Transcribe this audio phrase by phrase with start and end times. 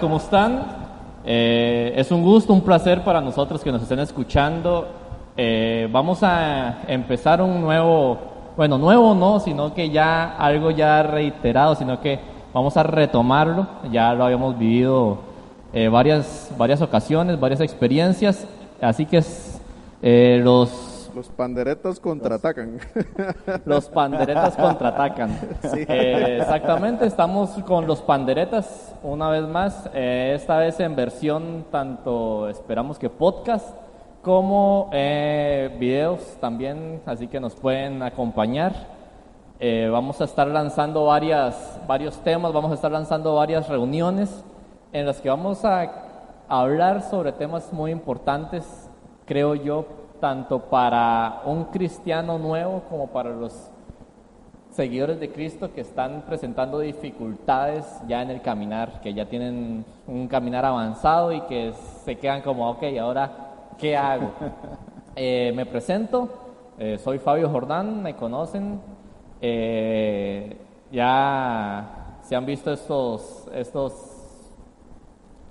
[0.00, 0.62] ¿cómo están?
[1.24, 4.86] Eh, es un gusto, un placer para nosotros que nos estén escuchando.
[5.36, 8.18] Eh, vamos a empezar un nuevo,
[8.56, 12.18] bueno, nuevo no, sino que ya algo ya reiterado, sino que
[12.52, 13.66] vamos a retomarlo.
[13.90, 15.18] Ya lo habíamos vivido
[15.72, 18.46] eh, varias, varias ocasiones, varias experiencias.
[18.80, 19.22] Así que
[20.02, 22.78] eh, los los panderetas contraatacan.
[23.64, 25.36] Los panderetas contraatacan.
[25.74, 32.48] Eh, exactamente, estamos con los panderetas una vez más, eh, esta vez en versión tanto,
[32.48, 33.66] esperamos que podcast,
[34.22, 38.72] como eh, videos también, así que nos pueden acompañar.
[39.90, 44.44] vamos a estar lanzando varias, varios temas, vamos a estar lanzando varias reuniones
[44.92, 45.90] en las que vamos a
[46.48, 48.64] hablar sobre temas muy importantes,
[49.26, 53.70] creo yo, tanto para un cristiano nuevo como para los
[54.70, 60.28] seguidores de Cristo que están presentando dificultades ya en el caminar, que ya tienen un
[60.28, 61.72] caminar avanzado y que
[62.04, 63.30] se quedan como, ok, ahora,
[63.78, 64.30] ¿qué hago?
[65.20, 66.28] Eh, me presento,
[66.78, 68.80] eh, soy Fabio Jordán, me conocen,
[69.40, 70.56] eh,
[70.92, 73.94] ya se han visto estos, estos,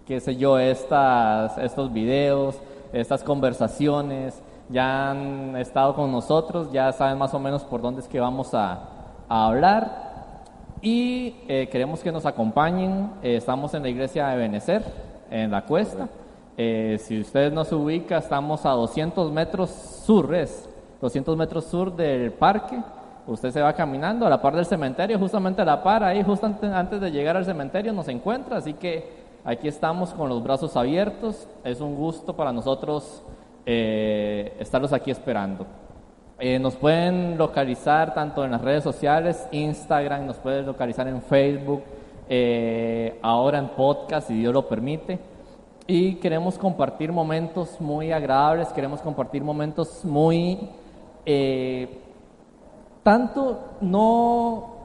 [0.05, 2.57] qué sé yo, estas, estos videos,
[2.93, 8.07] estas conversaciones, ya han estado con nosotros, ya saben más o menos por dónde es
[8.07, 8.93] que vamos a,
[9.29, 10.43] hablar
[10.81, 13.11] y eh, queremos que nos acompañen.
[13.21, 14.83] Eh, estamos en la iglesia de Benecer,
[15.29, 16.07] en la cuesta.
[16.55, 20.69] Eh, si ustedes nos ubica, estamos a 200 metros sur, es
[21.01, 22.81] 200 metros sur del parque.
[23.27, 26.45] Usted se va caminando a la par del cementerio, justamente a la par, ahí justo
[26.45, 29.11] antes de llegar al cementerio nos encuentra, así que
[29.43, 31.49] aquí estamos con los brazos abiertos.
[31.65, 33.23] Es un gusto para nosotros
[33.69, 35.67] eh, estarlos aquí esperando.
[36.39, 41.83] Eh, nos pueden localizar tanto en las redes sociales, Instagram, nos pueden localizar en Facebook,
[42.29, 45.19] eh, ahora en podcast, si Dios lo permite.
[45.85, 50.69] Y queremos compartir momentos muy agradables, queremos compartir momentos muy...
[53.03, 54.75] tanto no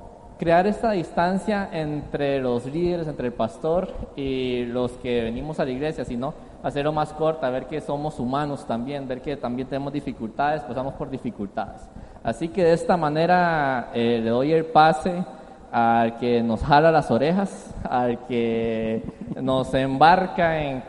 [0.40, 5.70] crear esta distancia entre los líderes, entre el pastor y los que venimos a la
[5.70, 10.62] iglesia, sino hacerlo más corta, ver que somos humanos también, ver que también tenemos dificultades,
[10.62, 11.88] pasamos por dificultades.
[12.22, 15.24] Así que de esta manera eh, le doy el pase
[15.72, 19.02] al que nos jala las orejas, al que
[19.40, 20.82] nos embarca en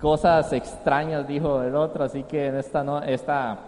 [0.00, 3.58] cosas extrañas, dijo el otro, así que en esta, no, esta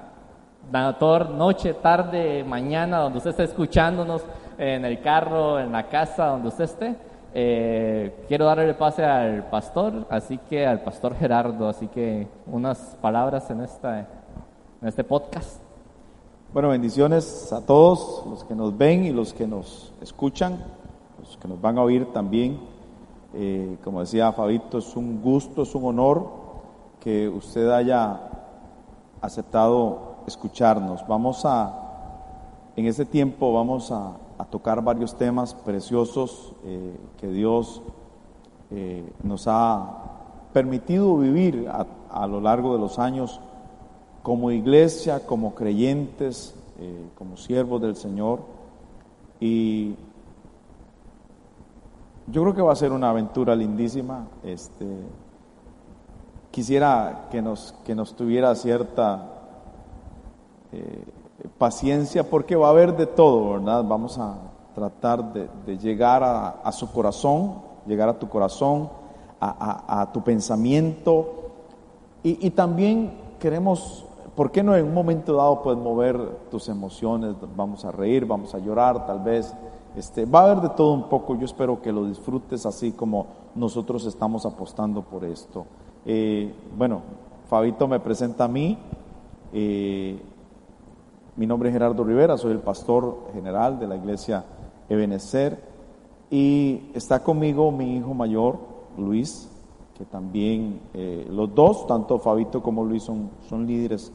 [0.72, 4.22] noche, tarde, mañana, donde usted esté escuchándonos,
[4.58, 6.96] en el carro, en la casa, donde usted esté.
[7.36, 12.78] Eh, quiero darle el pase al pastor, así que al pastor Gerardo, así que unas
[13.02, 14.06] palabras en, esta,
[14.80, 15.60] en este podcast.
[16.52, 20.62] Bueno, bendiciones a todos los que nos ven y los que nos escuchan,
[21.18, 22.60] los que nos van a oír también.
[23.34, 26.30] Eh, como decía Fabito, es un gusto, es un honor
[27.00, 28.20] que usted haya
[29.20, 31.04] aceptado escucharnos.
[31.08, 37.82] Vamos a, en este tiempo vamos a, a tocar varios temas preciosos eh, que Dios
[38.70, 40.14] eh, nos ha
[40.52, 43.40] permitido vivir a, lo largo de los años
[44.22, 48.40] como iglesia, como creyentes, eh, como siervos del Señor.
[49.40, 49.94] Y
[52.28, 54.26] yo creo que va a ser una aventura lindísima.
[54.42, 54.86] Este,
[56.50, 59.30] quisiera que nos, que nos tuviera cierta
[61.58, 63.84] paciencia porque va a haber de todo, ¿verdad?
[63.86, 64.36] Vamos a
[64.74, 67.56] tratar de, llegar a, su corazón,
[67.86, 68.88] llegar a tu corazón,
[69.40, 71.52] a, tu pensamiento
[72.22, 76.18] y, también queremos, ¿por qué no en un momento dado puedes mover
[76.50, 77.34] tus emociones?
[77.54, 79.54] Vamos a reír, vamos a llorar, tal vez.
[79.96, 83.26] Este, va a haber de todo un poco, yo espero que lo disfrutes así como
[83.54, 85.66] nosotros estamos apostando por esto.
[86.04, 87.02] Eh, bueno,
[87.48, 88.78] Fabito me presenta a mí.
[89.52, 90.20] Eh,
[91.36, 94.44] mi nombre es Gerardo Rivera, soy el pastor general de la iglesia
[94.88, 95.58] Ebenezer
[96.30, 98.58] y está conmigo mi hijo mayor,
[98.96, 99.48] Luis,
[99.98, 104.12] que también eh, los dos, tanto Fabito como Luis, son, son líderes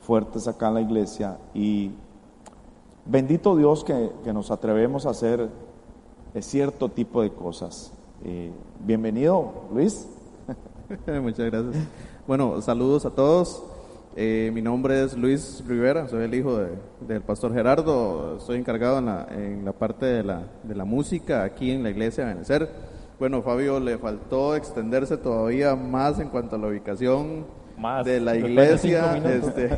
[0.00, 1.90] fuertes acá en la iglesia y
[3.04, 5.50] bendito Dios que, nos atrevemos a hacer
[6.40, 7.92] cierto tipo de cosas.
[8.24, 8.50] Eh,
[8.80, 10.08] bienvenido, Luis.
[11.22, 11.76] Muchas gracias.
[12.26, 13.62] Bueno, saludos a todos.
[14.16, 16.60] Eh, mi nombre es Luis Rivera, soy el hijo
[17.00, 21.42] del pastor Gerardo, estoy encargado en la, en la parte de la, de la, música
[21.42, 22.68] aquí en la iglesia de Benecer.
[23.18, 27.44] Bueno, Fabio, le faltó extenderse todavía más en cuanto a la ubicación
[28.04, 29.16] de la iglesia.
[29.16, 29.70] Este,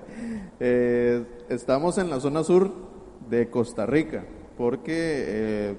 [0.60, 2.72] eh, estamos en la zona sur
[3.30, 4.24] de Costa Rica,
[4.56, 5.76] porque eh,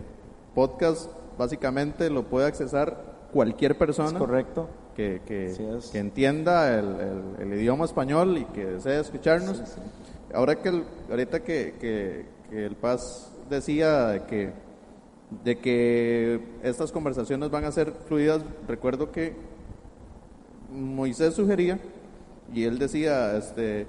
[0.55, 4.69] podcast básicamente lo puede accesar cualquier persona correcto.
[4.95, 5.55] Que, que,
[5.97, 6.95] entienda el,
[7.39, 9.61] el, idioma español y que desee escucharnos.
[10.33, 14.51] Ahora que ahorita que, que, el Paz decía que,
[15.43, 19.35] de que estas conversaciones van a ser fluidas, recuerdo que
[20.69, 21.79] Moisés sugería
[22.53, 23.87] y él decía, este,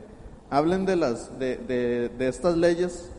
[0.49, 3.11] hablen de, las, de, de, estas leyes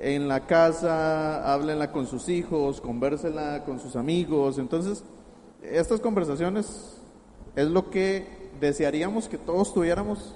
[0.00, 4.58] en la casa, háblenla con sus hijos, convérsela con sus amigos.
[4.58, 5.04] Entonces,
[5.62, 6.99] estas conversaciones
[7.56, 8.26] es lo que
[8.60, 10.34] desearíamos que todos tuviéramos,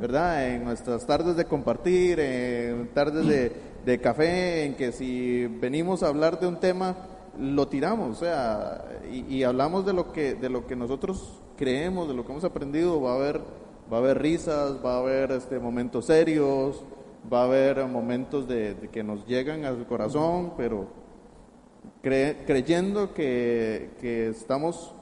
[0.00, 0.48] ¿verdad?
[0.48, 3.52] En nuestras tardes de compartir, en tardes de,
[3.86, 6.94] de, café, en que si venimos a hablar de un tema,
[7.38, 12.08] lo tiramos, o sea, y, y hablamos de lo que de lo que nosotros creemos,
[12.08, 13.40] de lo que hemos aprendido, va a haber
[13.92, 16.82] va a haber risas, va a haber este momentos serios,
[17.32, 20.86] va a haber momentos de, que nos llegan al corazón, pero
[22.02, 24.94] creyendo que, que estamos,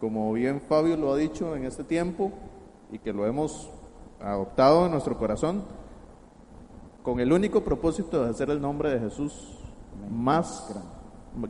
[0.00, 2.32] como bien Fabio lo ha dicho en este tiempo,
[2.90, 3.70] y que lo hemos
[4.20, 5.64] adoptado en nuestro corazón,
[7.02, 9.58] con el único propósito de hacer el nombre de Jesús
[10.10, 10.74] más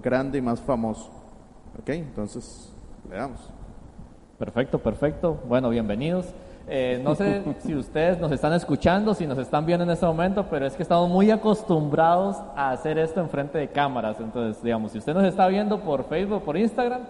[0.02, 1.10] grande y más famoso.
[1.78, 1.90] ¿Ok?
[1.90, 2.72] Entonces,
[3.08, 3.50] veamos.
[4.38, 5.38] Perfecto, perfecto.
[5.48, 6.26] Bueno, bienvenidos.
[6.68, 10.46] Eh, no sé si ustedes nos están escuchando, si nos están viendo en este momento,
[10.50, 14.18] pero es que estamos muy acostumbrados a hacer esto en frente de cámaras.
[14.20, 17.02] Entonces, digamos, si usted nos está viendo por Facebook, por Instagram,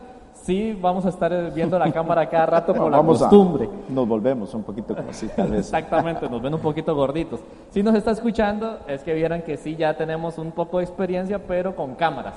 [0.43, 3.69] sí vamos a estar viendo la cámara cada rato por la costumbre.
[3.89, 5.61] nos volvemos un poquito como así, tal vez.
[5.61, 7.41] Exactamente, nos ven un poquito gorditos.
[7.71, 11.39] Si nos está escuchando, es que vieran que sí ya tenemos un poco de experiencia,
[11.39, 12.35] pero con cámaras.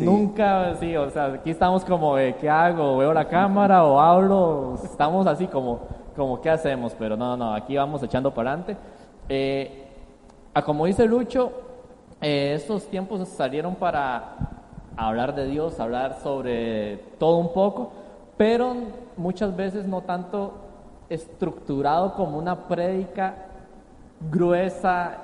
[0.00, 2.98] Nunca, sí, o sea, aquí estamos como, ¿qué hago?
[2.98, 4.78] ¿Veo la cámara o hablo?
[4.84, 5.80] Estamos así como
[6.16, 8.76] como qué hacemos, pero no, no, aquí vamos echando para adelante.
[9.28, 9.86] Eh,
[10.54, 11.52] a como dice Lucho,
[12.20, 14.36] eh, estos tiempos salieron para
[14.96, 17.92] hablar de Dios, hablar sobre todo un poco,
[18.36, 18.74] pero
[19.16, 20.54] muchas veces no tanto
[21.08, 23.34] estructurado como una prédica
[24.30, 25.18] gruesa,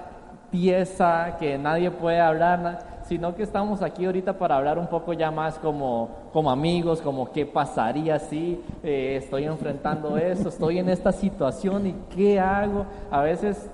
[0.51, 5.31] tiesa, que nadie puede hablar, sino que estamos aquí ahorita para hablar un poco ya
[5.31, 11.13] más como, como amigos, como qué pasaría si eh, estoy enfrentando eso, estoy en esta
[11.13, 12.85] situación y qué hago.
[13.11, 13.71] A veces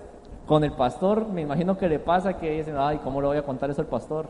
[0.47, 3.43] con el pastor, me imagino que le pasa que dicen, ay, ¿cómo le voy a
[3.43, 4.29] contar eso al pastor?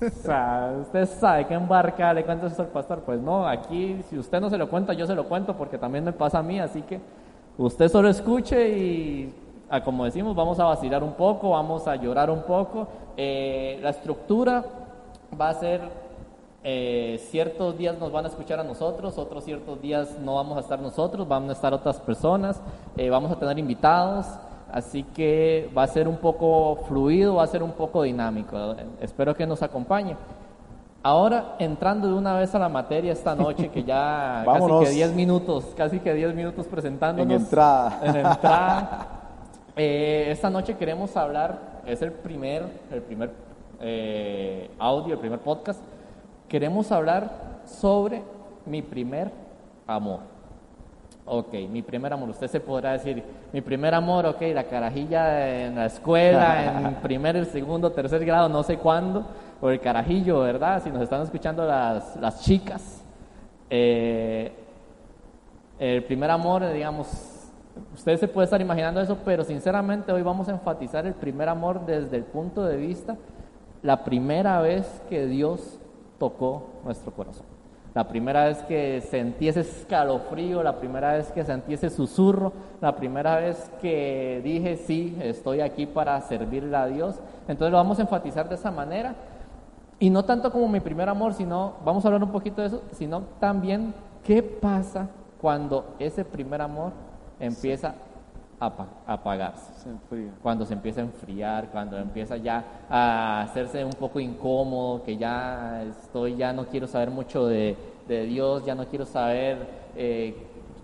[0.80, 3.00] Usted sabe que embarca, le cuenta eso al pastor.
[3.00, 6.04] Pues no, aquí si usted no se lo cuenta, yo se lo cuento porque también
[6.04, 7.00] me pasa a mí, así que
[7.56, 9.34] usted solo escuche y
[9.84, 12.86] como decimos, vamos a vacilar un poco, vamos a llorar un poco.
[13.16, 14.64] Eh, la estructura
[15.38, 15.80] va a ser,
[16.62, 20.60] eh, ciertos días nos van a escuchar a nosotros, otros ciertos días no vamos a
[20.60, 22.60] estar nosotros, van a estar otras personas,
[22.96, 24.26] eh, vamos a tener invitados,
[24.72, 28.76] así que va a ser un poco fluido, va a ser un poco dinámico.
[29.00, 30.16] Espero que nos acompañe.
[31.02, 35.14] Ahora, entrando de una vez a la materia esta noche, que ya casi que 10
[35.14, 37.32] minutos, casi que 10 minutos presentándonos.
[37.32, 38.00] En entrada.
[38.02, 39.12] En entrada.
[39.78, 43.30] Eh, esta noche queremos hablar, es el primer, el primer
[43.78, 45.82] eh, audio, el primer podcast.
[46.48, 48.22] Queremos hablar sobre
[48.64, 49.30] mi primer
[49.86, 50.20] amor.
[51.28, 52.30] Ok, mi primer amor.
[52.30, 57.44] Usted se podrá decir, mi primer amor, ok, la carajilla en la escuela, en primer,
[57.46, 59.26] segundo, tercer grado, no sé cuándo,
[59.60, 60.82] o el carajillo, ¿verdad?
[60.82, 63.02] Si nos están escuchando las, las chicas.
[63.68, 64.52] Eh,
[65.80, 67.36] el primer amor, digamos,
[67.94, 71.84] Usted se puede estar imaginando eso, pero sinceramente hoy vamos a enfatizar el primer amor
[71.84, 73.16] desde el punto de vista,
[73.82, 75.78] la primera vez que Dios
[76.18, 77.55] tocó nuestro corazón.
[77.96, 82.94] La primera vez que sentí ese escalofrío, la primera vez que sentí ese susurro, la
[82.94, 87.14] primera vez que dije, sí, estoy aquí para servirle a Dios.
[87.48, 89.14] Entonces lo vamos a enfatizar de esa manera.
[89.98, 92.82] Y no tanto como mi primer amor, sino, vamos a hablar un poquito de eso,
[92.92, 95.08] sino también qué pasa
[95.40, 96.92] cuando ese primer amor
[97.40, 97.94] empieza
[98.58, 98.72] a
[99.06, 99.72] apagarse.
[100.42, 105.82] cuando se empieza a enfriar, cuando empieza ya a hacerse un poco incómodo, que ya
[105.82, 107.76] estoy, ya no quiero saber mucho de,
[108.08, 110.34] Dios, ya no quiero saber, eh,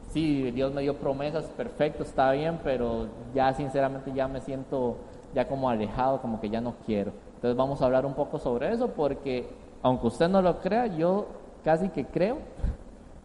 [0.08, 4.96] sí, Dios me dio promesas, perfecto, está bien, pero ya sinceramente ya me siento
[5.34, 7.12] ya como alejado, como que ya no quiero.
[7.36, 9.48] Entonces vamos a hablar un poco sobre eso porque,
[9.82, 11.26] aunque usted no lo crea, yo
[11.64, 12.38] casi que creo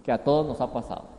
[0.04, 1.17] que a todos nos ha pasado.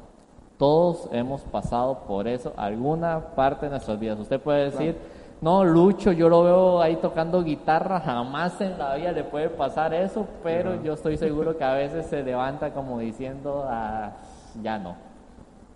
[0.58, 4.18] Todos hemos pasado por eso alguna parte de nuestras vidas.
[4.18, 4.96] Usted puede decir,
[5.40, 9.94] no, Lucho, yo lo veo ahí tocando guitarra, jamás en la vida le puede pasar
[9.94, 14.14] eso, pero yo estoy seguro que a veces se levanta como diciendo, ah,
[14.60, 14.96] ya no.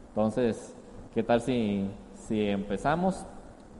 [0.08, 0.74] Entonces,
[1.14, 1.88] ¿qué tal si,
[2.26, 3.24] si empezamos?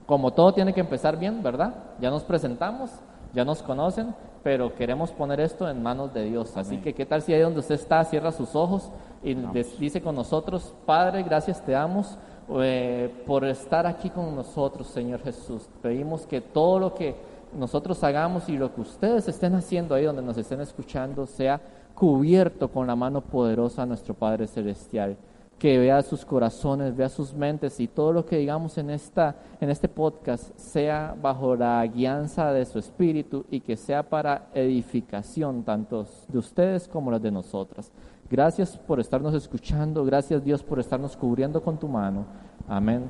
[0.05, 1.73] Como todo tiene que empezar bien, ¿verdad?
[1.99, 2.91] Ya nos presentamos.
[3.33, 6.55] Ya nos conocen, pero queremos poner esto en manos de Dios.
[6.55, 8.91] Así que, ¿qué tal si ahí donde usted está, cierra sus ojos
[9.23, 9.35] y
[9.79, 12.17] dice con nosotros, Padre, gracias te damos
[12.55, 15.69] eh, por estar aquí con nosotros, Señor Jesús.
[15.81, 17.15] Pedimos que todo lo que
[17.57, 21.61] nosotros hagamos y lo que ustedes estén haciendo ahí donde nos estén escuchando sea
[21.95, 25.17] cubierto con la mano poderosa de nuestro Padre Celestial
[25.63, 29.69] que vea sus corazones, vea sus mentes y todo lo que digamos en, esta, en
[29.69, 36.05] este podcast sea bajo la guianza de su espíritu y que sea para edificación tanto
[36.27, 37.93] de ustedes como las de nosotras.
[38.29, 42.25] Gracias por estarnos escuchando, gracias Dios por estarnos cubriendo con tu mano.
[42.67, 43.03] Amén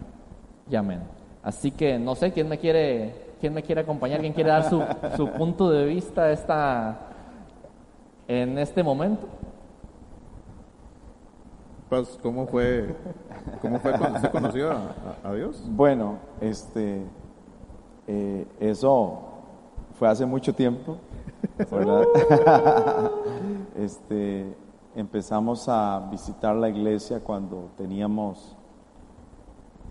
[0.69, 1.01] y amén.
[1.41, 4.81] Así que no sé quién me quiere, quién me quiere acompañar, quién quiere dar su,
[5.15, 6.99] su punto de vista esta,
[8.27, 9.27] en este momento.
[12.21, 12.95] ¿cómo fue,
[13.61, 14.71] cómo fue cuando usted conoció
[15.23, 15.61] a, Dios?
[15.69, 17.03] Bueno, este,
[18.07, 19.21] eh, eso
[19.99, 20.97] fue hace mucho tiempo,
[23.77, 24.55] este,
[24.95, 28.55] empezamos a visitar la iglesia cuando teníamos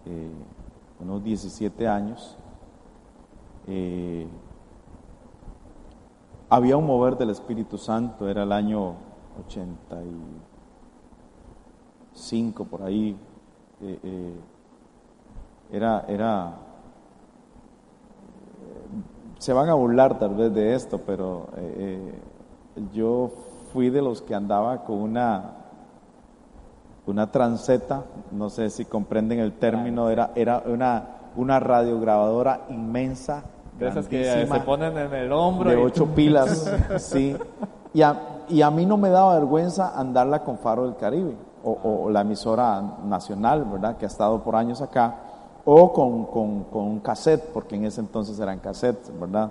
[0.06, 0.30] eh,
[1.00, 2.36] unos 17 años.
[3.66, 4.26] Eh,
[6.48, 8.94] había un mover del Espíritu Santo, era el año
[9.46, 10.20] 80 y
[12.12, 13.16] cinco por ahí.
[13.80, 14.34] Eh,
[15.72, 16.54] era, era,
[19.38, 21.48] se van a burlar tal vez de esto, pero
[22.92, 23.30] yo
[23.72, 25.52] fui de los que andaba con una,
[27.06, 31.04] una transeta, no sé si comprenden el término, era, era una,
[31.36, 33.44] una radiograbadora inmensa.
[33.78, 35.70] De esas que se ponen en el hombro.
[35.70, 37.36] De ocho pilas, sí.
[37.94, 42.10] Y a, y a mí no me daba vergüenza andarla con Faro del Caribe o,
[42.10, 43.96] la emisora nacional, ¿verdad?
[43.96, 45.16] Que ha estado por años acá,
[45.64, 49.50] o con, con, un cassette, porque en ese entonces eran cassettes, ¿verdad?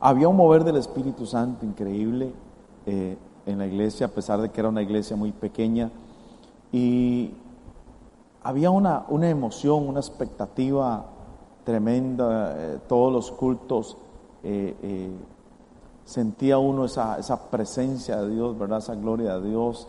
[0.00, 2.32] Había un mover del Espíritu Santo increíble
[2.90, 5.90] eh, en la iglesia, a pesar de que era una iglesia muy pequeña,
[6.72, 7.34] y
[8.42, 11.04] había una, una emoción, una expectativa
[11.64, 13.98] tremenda, eh, todos los cultos,
[14.42, 15.10] eh,
[16.06, 18.78] sentía uno esa, esa presencia de Dios, ¿verdad?
[18.78, 19.86] Esa gloria de Dios.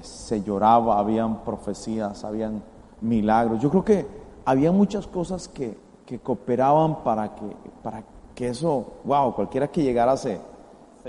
[0.00, 2.62] Se lloraba, habían profecías, habían
[3.02, 3.60] milagros.
[3.60, 4.06] Yo creo que
[4.46, 7.44] había muchas cosas que, que cooperaban para que,
[7.82, 8.02] para
[8.34, 10.40] que eso, wow, cualquiera que llegara se,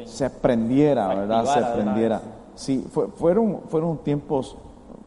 [0.06, 1.46] se prendiera, ¿verdad?
[1.46, 2.22] Se prendiera.
[2.56, 4.58] Sí, fueron, fueron tiempos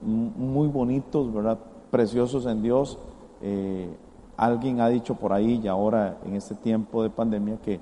[0.02, 1.58] muy bonitos, ¿verdad?
[1.90, 2.98] Preciosos en Dios.
[3.42, 3.88] Eh,
[4.36, 7.80] alguien ha dicho por ahí, y ahora en este tiempo de pandemia, que,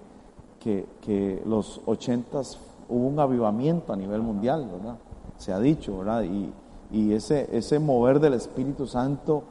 [0.60, 4.96] que, que los ochentas hubo un avivamiento a nivel mundial, ¿verdad?
[5.42, 6.22] se ha dicho, ¿verdad?
[6.22, 6.52] Y,
[6.92, 9.42] y ese, ese mover del Espíritu Santo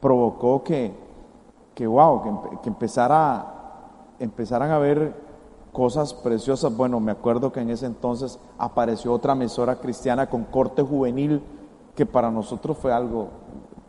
[0.00, 0.92] provocó que,
[1.74, 3.46] que wow, que, que empezara,
[4.20, 5.12] empezaran a ver
[5.72, 6.76] cosas preciosas.
[6.76, 11.42] Bueno, me acuerdo que en ese entonces apareció otra emisora cristiana con corte juvenil,
[11.94, 13.28] que para nosotros fue algo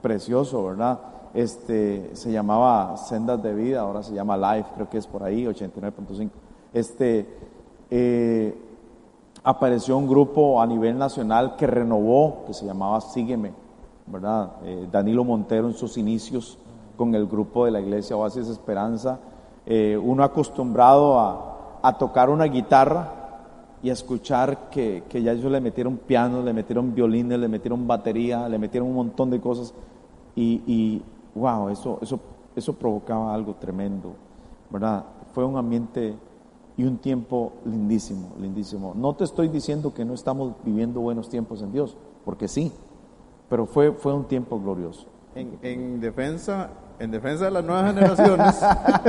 [0.02, 1.00] precioso, ¿verdad?
[1.34, 5.46] Este, se llamaba Sendas de Vida, ahora se llama Life, creo que es por ahí,
[5.46, 6.30] 89.5.
[6.74, 7.28] Este,
[7.90, 8.58] eh,
[9.44, 13.54] apareció un grupo a nivel nacional que renovó, que se llamaba Sígueme,
[14.08, 14.52] ¿verdad?
[14.64, 16.58] Eh, Danilo Montero en sus inicios
[16.98, 19.20] con el grupo de la iglesia Oasis Esperanza,
[19.66, 21.51] eh, uno acostumbrado a,
[21.98, 23.10] tocar una guitarra
[23.84, 28.48] y a escuchar que, ya ellos le metieron piano, le metieron violines, le metieron batería,
[28.48, 29.74] le metieron un montón de cosas
[30.36, 31.02] y, y
[31.36, 32.20] wow, eso, eso,
[32.56, 34.14] eso provocaba algo tremendo,
[34.70, 35.06] ¿verdad?
[35.34, 36.16] Fue un ambiente
[36.78, 38.94] y un tiempo lindísimo, lindísimo.
[38.96, 42.72] No te estoy diciendo que no estamos viviendo buenos tiempos en Dios, porque sí,
[43.50, 45.08] pero fue, fue un tiempo glorioso.
[45.36, 46.70] En, defensa
[47.02, 48.56] en defensa de las nuevas generaciones.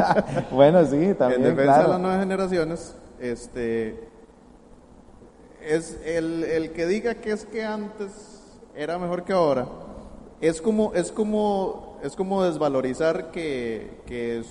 [0.50, 1.44] bueno, sí, también.
[1.44, 4.08] En defensa de las nuevas generaciones, este
[5.60, 8.40] es el, el, que diga que es que antes
[8.74, 9.66] era mejor que ahora.
[10.40, 14.46] Es como es como es como desvalorizar que, que es,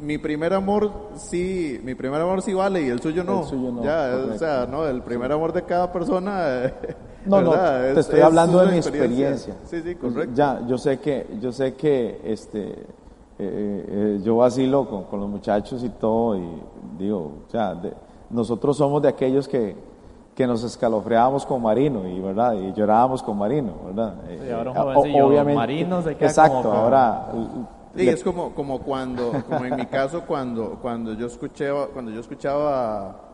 [0.00, 3.40] mi primer amor sí, mi primer amor sí vale y el suyo no.
[3.40, 3.82] El suyo no.
[3.82, 6.72] Ya, o sea, no, el primer amor de cada persona.
[7.26, 9.54] No, no, te estoy hablando de mi experiencia.
[9.64, 10.32] Sí, sí, correcto.
[10.34, 12.86] Ya, yo sé que, yo sé que, este, eh,
[13.38, 16.62] eh, yo vacilo con, con, los muchachos y todo y
[16.96, 17.76] digo, o sea,
[18.30, 19.76] nosotros somos de aquellos que,
[20.36, 24.14] que nos escalofriábamos con Marino y verdad y llorábamos con Marino, verdad.
[24.28, 27.28] Sí, ahora un eh, obviamente, Marino se queda exacto, ahora
[27.96, 32.20] Sí, es como, como cuando, como en mi caso, cuando, cuando yo escuchaba, cuando yo
[32.20, 33.26] escuchaba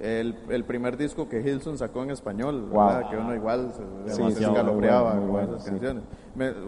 [0.00, 2.68] el, el primer disco que Hilson sacó en español,
[3.10, 3.72] que uno igual
[4.06, 6.04] se, sí, escalofriaba con esas canciones.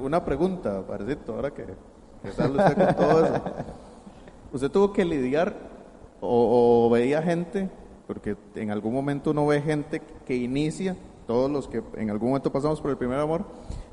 [0.00, 1.64] una pregunta, parecito, ahora que,
[2.22, 3.42] que sale usted con todo eso.
[4.52, 5.54] Usted tuvo que lidiar
[6.20, 7.68] o, veía gente,
[8.06, 12.52] porque en algún momento uno ve gente que inicia, todos los que en algún momento
[12.52, 13.44] pasamos por el primer amor,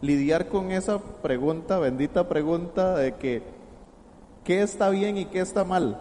[0.01, 3.43] lidiar con esa pregunta, bendita pregunta de que
[4.43, 5.99] qué está bien y qué está mal,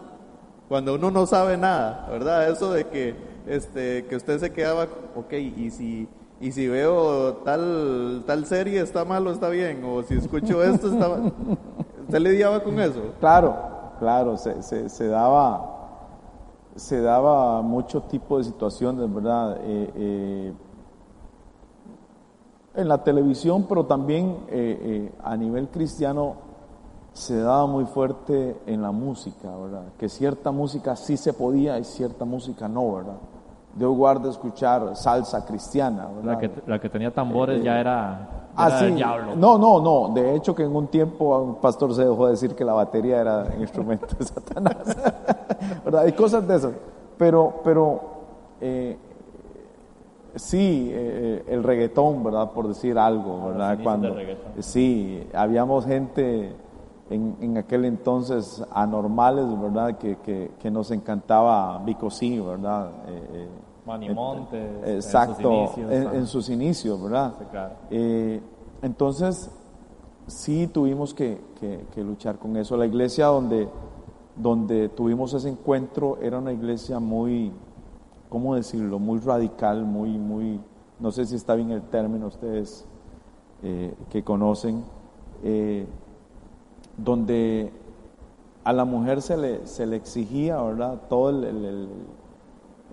[0.69, 2.51] cuando uno no sabe nada, ¿verdad?
[2.51, 3.15] Eso de que,
[3.47, 6.09] este, que usted se quedaba, ok, y si,
[6.41, 10.89] y si veo tal, tal serie está mal o está bien, o si escucho esto
[10.89, 11.33] está mal.
[12.05, 13.01] ¿Usted lidiaba con eso?
[13.21, 13.55] Claro,
[13.99, 15.73] claro, se, se, se daba
[16.77, 19.59] se daba mucho tipo de situaciones, ¿verdad?
[19.63, 20.53] Eh, eh,
[22.75, 26.37] en la televisión, pero también eh, a nivel cristiano
[27.13, 29.85] se daba muy fuerte en la música, ¿verdad?
[29.99, 33.19] Que cierta música sí se podía y cierta música no, ¿verdad?
[33.75, 36.33] Dios guarda escuchar salsa cristiana, ¿verdad?
[36.33, 38.95] La que, la que tenía tambores ya era Ah, sí.
[39.37, 40.13] No, no, no.
[40.15, 43.47] De hecho, que en un tiempo un pastor se dejó decir que la batería era
[43.55, 44.77] un instrumento de Satanás.
[45.85, 46.03] ¿Verdad?
[46.03, 46.73] Hay cosas de esas.
[47.17, 48.01] Pero, pero
[48.61, 48.99] eh,
[50.35, 52.51] sí, eh, el reggaetón, ¿verdad?
[52.53, 53.79] Por decir algo, ah, ¿verdad?
[53.83, 54.17] Cuando,
[54.61, 56.55] sí, habíamos gente
[57.11, 59.99] en, en, aquel entonces anormales, ¿verdad?
[59.99, 62.91] Que, que, que nos encantaba Vico sí, ¿verdad?
[63.09, 63.49] Eh,
[63.87, 64.71] Manimontes.
[64.87, 67.35] Exacto, en sus inicios, ¿verdad?
[67.91, 68.41] Eh,
[68.81, 69.51] entonces,
[70.27, 71.41] sí tuvimos que,
[71.97, 72.77] luchar con eso.
[72.77, 73.69] La iglesia donde,
[74.37, 77.53] donde tuvimos ese encuentro era una iglesia muy,
[78.33, 78.99] ¿cómo decirlo?
[78.99, 80.59] Muy radical, muy, muy,
[80.99, 82.87] no sé si está bien el término ustedes
[83.63, 84.83] eh, que conocen,
[85.45, 85.87] eh,
[86.97, 87.71] donde
[88.65, 91.03] a la mujer se le, se le exigía, ¿verdad?
[91.11, 91.89] Todo el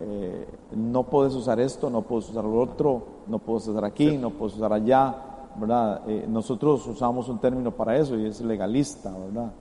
[0.01, 4.31] eh, no puedes usar esto, no puedes usar lo otro, no puedes usar aquí, no
[4.31, 5.15] puedes usar allá,
[5.55, 6.01] ¿verdad?
[6.07, 9.51] Eh, nosotros usamos un término para eso y es legalista, ¿verdad?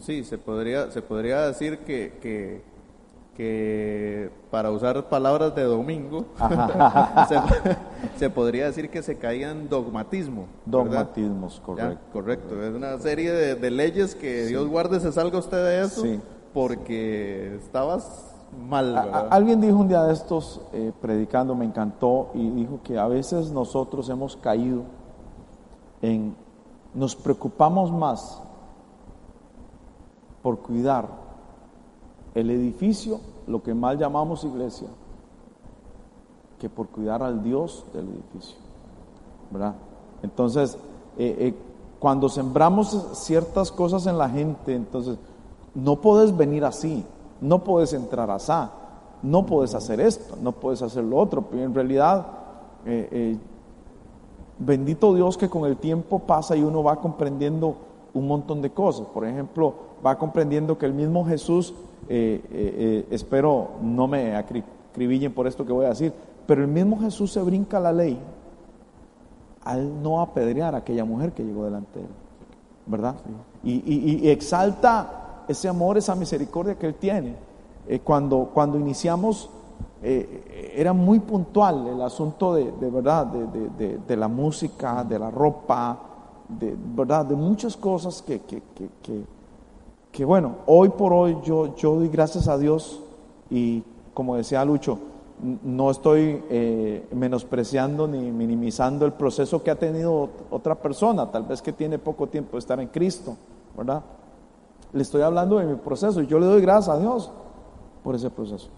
[0.00, 2.62] Sí, se podría, se podría decir que, que,
[3.40, 6.26] que para usar palabras de domingo,
[8.18, 10.44] se, podría decir que se caían dogmatismo.
[10.66, 12.04] Dogmatismos, correcto.
[12.12, 16.02] correcto, es una serie de, leyes que Dios guarde se salga usted de eso,
[16.52, 18.34] porque estabas
[18.68, 19.10] mal.
[19.30, 23.50] alguien dijo un día de estos, eh, predicando, me encantó, y dijo que a veces
[23.52, 24.82] nosotros hemos caído
[26.02, 26.36] en,
[26.92, 28.42] nos preocupamos más
[30.42, 31.30] por cuidar
[32.34, 34.88] el edificio, lo que mal llamamos iglesia,
[36.58, 38.56] que por cuidar al Dios del edificio.
[39.50, 39.74] ¿Verdad?
[40.22, 40.76] Entonces,
[41.18, 41.54] eh, eh,
[41.98, 45.18] cuando sembramos ciertas cosas en la gente, entonces,
[45.74, 47.04] no puedes venir así
[47.40, 48.52] no puedes entrar así,
[49.22, 51.42] no puedes hacer esto, no puedes hacer lo otro.
[51.42, 52.26] Pero en realidad,
[52.84, 53.36] eh,
[54.58, 57.76] bendito Dios que con el tiempo pasa y uno va comprendiendo
[58.12, 59.06] un montón de cosas.
[59.06, 59.74] Por ejemplo,
[60.04, 61.74] va comprendiendo que el mismo Jesús,
[62.12, 66.12] eh, espero no me acribillen por esto que voy a decir,
[66.46, 68.18] pero el mismo Jesús se brinca la ley
[69.62, 72.10] al no apedrear a aquella mujer que llegó delante de él,
[72.86, 73.14] ¿verdad?
[73.62, 77.34] y exalta ese amor, esa misericordia que Él tiene.
[77.88, 79.50] Eh, cuando, cuando iniciamos
[80.02, 85.98] eh, era muy puntual el asunto de, verdad, de, la música, de la ropa,
[86.48, 88.60] de verdad, de muchas cosas que, que,
[90.24, 93.00] bueno, hoy por hoy yo, yo doy gracias a Dios
[93.48, 94.98] y como decía Lucho,
[95.62, 101.62] no estoy eh, menospreciando ni minimizando el proceso que ha tenido otra persona, tal vez
[101.62, 103.36] que tiene poco tiempo de estar en Cristo,
[103.76, 104.02] ¿verdad?
[104.92, 107.30] Le estoy hablando de mi proceso y yo le doy gracias a Dios
[108.04, 108.68] por ese proceso.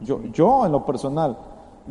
[0.00, 1.38] Yo, yo en lo personal,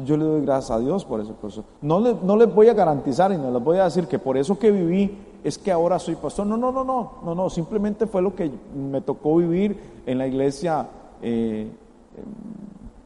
[0.06, 1.64] yo le doy gracias a Dios por ese proceso.
[1.82, 4.38] No, le, no les voy a garantizar y no les voy a decir que por
[4.38, 6.48] eso que viví es que ahora soy pastor.
[6.48, 7.50] No, no, no, no, no, no.
[7.50, 10.88] Simplemente fue lo que me tocó vivir en la iglesia.
[11.22, 11.70] Eh,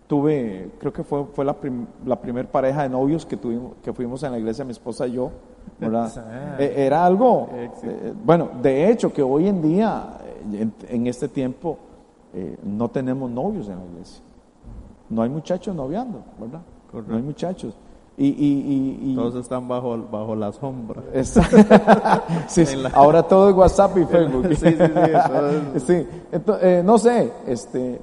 [0.08, 1.56] tuve, creo que fue, fue la,
[2.06, 5.14] la primera pareja de novios que, tuvimos, que fuimos en la iglesia, mi esposa y
[5.14, 5.32] yo.
[5.80, 10.18] Eh, era algo, eh, bueno, de hecho que hoy en día
[10.88, 11.78] en, este tiempo
[12.34, 14.24] eh, no tenemos novios en la iglesia.
[15.10, 16.62] No hay muchachos noviando, ¿verdad?
[17.08, 17.76] No hay muchachos.
[18.20, 21.04] Y, y, Todos están bajo, bajo la sombra.
[22.94, 24.48] Ahora todo es WhatsApp y Facebook.
[24.56, 24.76] sí,
[25.80, 26.08] sí,
[26.62, 28.02] eh, no sé, este,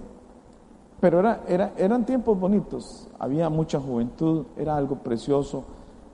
[1.00, 3.08] pero era, era, eran tiempos bonitos.
[3.18, 5.64] Había mucha juventud, era algo precioso.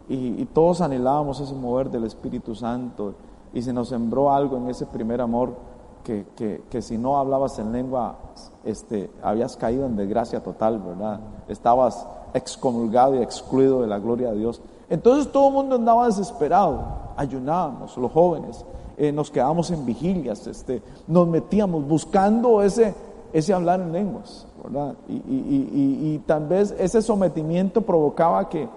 [0.08, 3.14] Y, y todos anhelábamos ese mover del Espíritu Santo.
[3.52, 5.54] Y se nos sembró algo en ese primer amor
[6.02, 8.16] que, que, si no hablabas en lengua,
[8.64, 11.20] este, habías caído en desgracia total, ¿verdad?
[11.48, 14.60] Estabas excomulgado y excluido de la gloria de Dios.
[14.88, 16.82] Entonces todo el mundo andaba desesperado,
[17.16, 18.64] ayunábamos, los jóvenes,
[18.96, 22.94] eh, nos quedábamos en vigilias, este, nos metíamos buscando ese,
[23.32, 24.94] ese hablar en lenguas, ¿verdad?
[25.08, 28.68] Y, y, y, tal vez ese sometimiento provocaba que,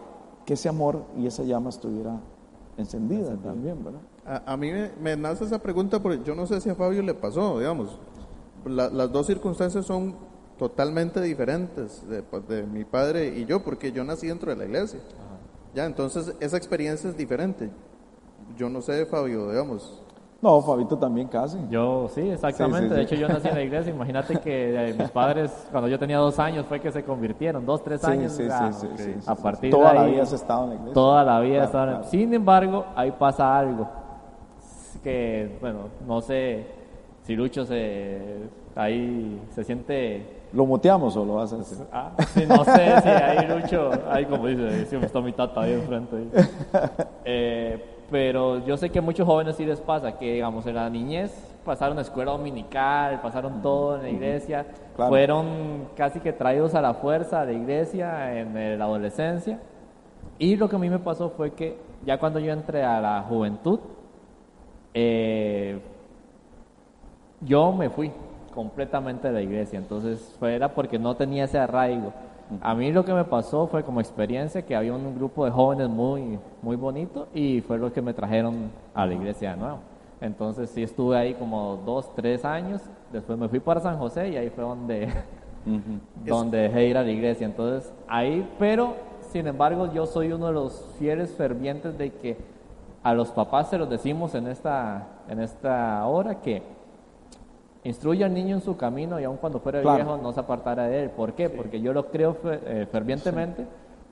[0.45, 2.19] que, ese amor y esa llama estuviera
[2.77, 4.01] encendida también, ¿verdad?
[4.45, 7.59] A, mí me, nace esa pregunta porque yo no sé si a Fabio le pasó,
[7.59, 7.99] digamos,
[8.65, 10.15] las dos circunstancias son
[10.69, 14.63] totalmente diferentes de, pues, de, mi padre y yo, porque yo nací dentro de la
[14.63, 15.01] iglesia.
[15.75, 17.69] Ya, entonces esa experiencia es diferente.
[18.55, 20.01] Yo no sé, Fabio, digamos,
[20.41, 21.57] no, Fabito también casi.
[21.69, 22.93] Yo sí, exactamente.
[22.93, 23.93] De hecho, yo nací en la iglesia.
[23.93, 27.65] Imagínate que eh, mis padres, cuando yo tenía dos años, fue que se convirtieron.
[27.65, 28.33] Dos, tres años.
[28.33, 30.93] Sí, sí, sí, A partir toda de ahí, la vida has estado en la iglesia.
[30.93, 33.89] Toda la vida he estado en la Sin embargo, ahí pasa algo.
[35.01, 36.67] Que, bueno, no sé
[37.23, 40.42] si Lucho se, ahí se siente...
[40.53, 41.87] ¿Lo muteamos o lo vas a hacer?
[41.91, 45.73] Ah, sí, no sé si ahí Lucho, ahí como dice, me está mi tata ahí
[45.73, 46.27] enfrente.
[47.25, 50.89] Eh, pero yo sé que a muchos jóvenes sí les pasa, que digamos en la
[50.89, 56.93] niñez pasaron escuela dominical, pasaron todo en la iglesia, fueron casi que traídos a la
[56.95, 59.59] fuerza a la iglesia en la adolescencia.
[60.37, 63.21] Y lo que a mí me pasó fue que ya cuando yo entré a la
[63.21, 63.79] juventud,
[64.93, 65.79] eh,
[67.41, 68.11] yo me fui
[68.53, 72.13] completamente de la iglesia, entonces fue era porque no tenía ese arraigo.
[72.61, 75.89] A mí lo que me pasó fue como experiencia que había un grupo de jóvenes
[75.89, 79.79] muy, muy bonito y fue lo que me trajeron a la iglesia de nuevo.
[80.21, 84.37] Entonces sí estuve ahí como dos, tres años, después me fui para San José y
[84.37, 85.09] ahí fue donde,
[86.25, 87.45] donde dejé ir a la iglesia.
[87.45, 88.95] Entonces ahí, pero
[89.31, 92.37] sin embargo yo soy uno de los fieles fervientes de que
[93.01, 96.61] a los papás se los decimos en esta, en esta hora que
[97.83, 101.03] Instruye al niño en su camino y aun cuando fuera viejo no se apartara de
[101.03, 101.09] él.
[101.09, 101.49] ¿Por qué?
[101.49, 103.65] Porque yo lo creo eh, fervientemente.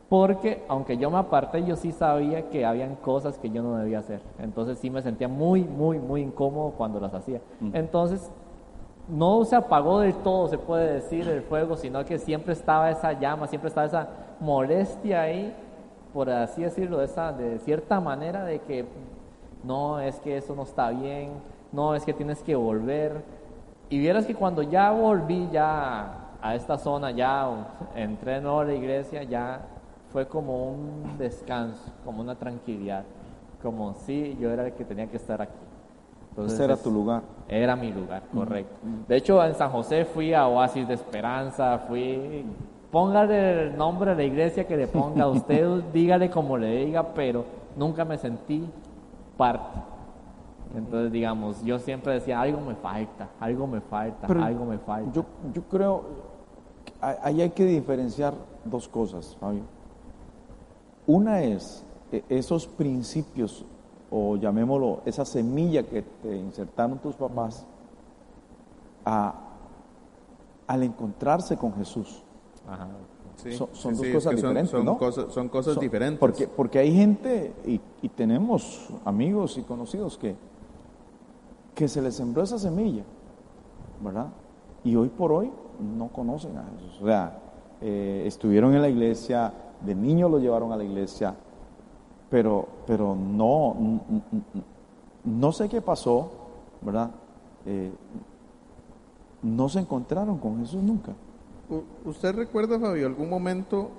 [0.09, 3.99] Porque aunque yo me aparté, yo sí sabía que habían cosas que yo no debía
[3.99, 4.19] hacer.
[4.39, 7.39] Entonces sí me sentía muy, muy, muy incómodo cuando las hacía.
[7.71, 8.29] Entonces
[9.07, 13.13] no se apagó del todo, se puede decir, el fuego, sino que siempre estaba esa
[13.13, 15.55] llama, siempre estaba esa molestia ahí,
[16.13, 18.85] por así decirlo, de, esa, de cierta manera de que
[19.63, 21.31] no, es que eso no está bien,
[21.71, 23.23] no, es que tienes que volver,
[23.91, 27.45] y vieras que cuando ya volví ya a esta zona, ya
[27.93, 29.59] entré en la iglesia, ya
[30.13, 33.03] fue como un descanso, como una tranquilidad,
[33.61, 35.51] como si yo era el que tenía que estar aquí.
[36.29, 37.21] Entonces, Ese era tu lugar.
[37.49, 38.73] Era mi lugar, correcto.
[39.09, 42.45] De hecho, en San José fui a Oasis de Esperanza, fui...
[42.89, 47.43] Póngale el nombre a la iglesia que le ponga, usted dígale como le diga, pero
[47.75, 48.65] nunca me sentí
[49.35, 49.90] parte.
[50.75, 55.11] Entonces, digamos, yo siempre decía, algo me falta, algo me falta, algo me falta.
[55.11, 56.03] Yo, yo creo,
[57.01, 59.63] ahí hay que diferenciar dos cosas, Fabio.
[61.07, 63.65] Una es e, esos principios,
[64.09, 67.65] o llamémoslo, esa semilla que te insertaron tus papás,
[69.03, 69.33] a,
[70.67, 72.23] al encontrarse con Jesús.
[73.73, 74.97] son, dos cosas diferentes, son, ¿no?
[74.97, 76.19] Cosas, son cosas diferentes.
[76.19, 80.35] Porque, porque hay gente, y, y tenemos amigos y conocidos que
[81.81, 83.01] que se les sembró esa semilla,
[84.03, 84.27] ¿verdad?
[84.83, 85.51] Y hoy por hoy
[85.97, 87.01] no conocen a Jesús.
[87.01, 87.39] O sea,
[87.81, 89.51] eh, estuvieron en la iglesia,
[89.83, 91.33] de niños lo llevaron a la iglesia,
[92.29, 93.75] pero, pero no,
[95.23, 96.29] no sé qué pasó,
[96.81, 97.09] ¿verdad?
[97.65, 97.91] Eh,
[99.41, 101.13] no se encontraron con Jesús nunca.
[102.05, 103.89] ¿Usted recuerda, Fabio, algún momento,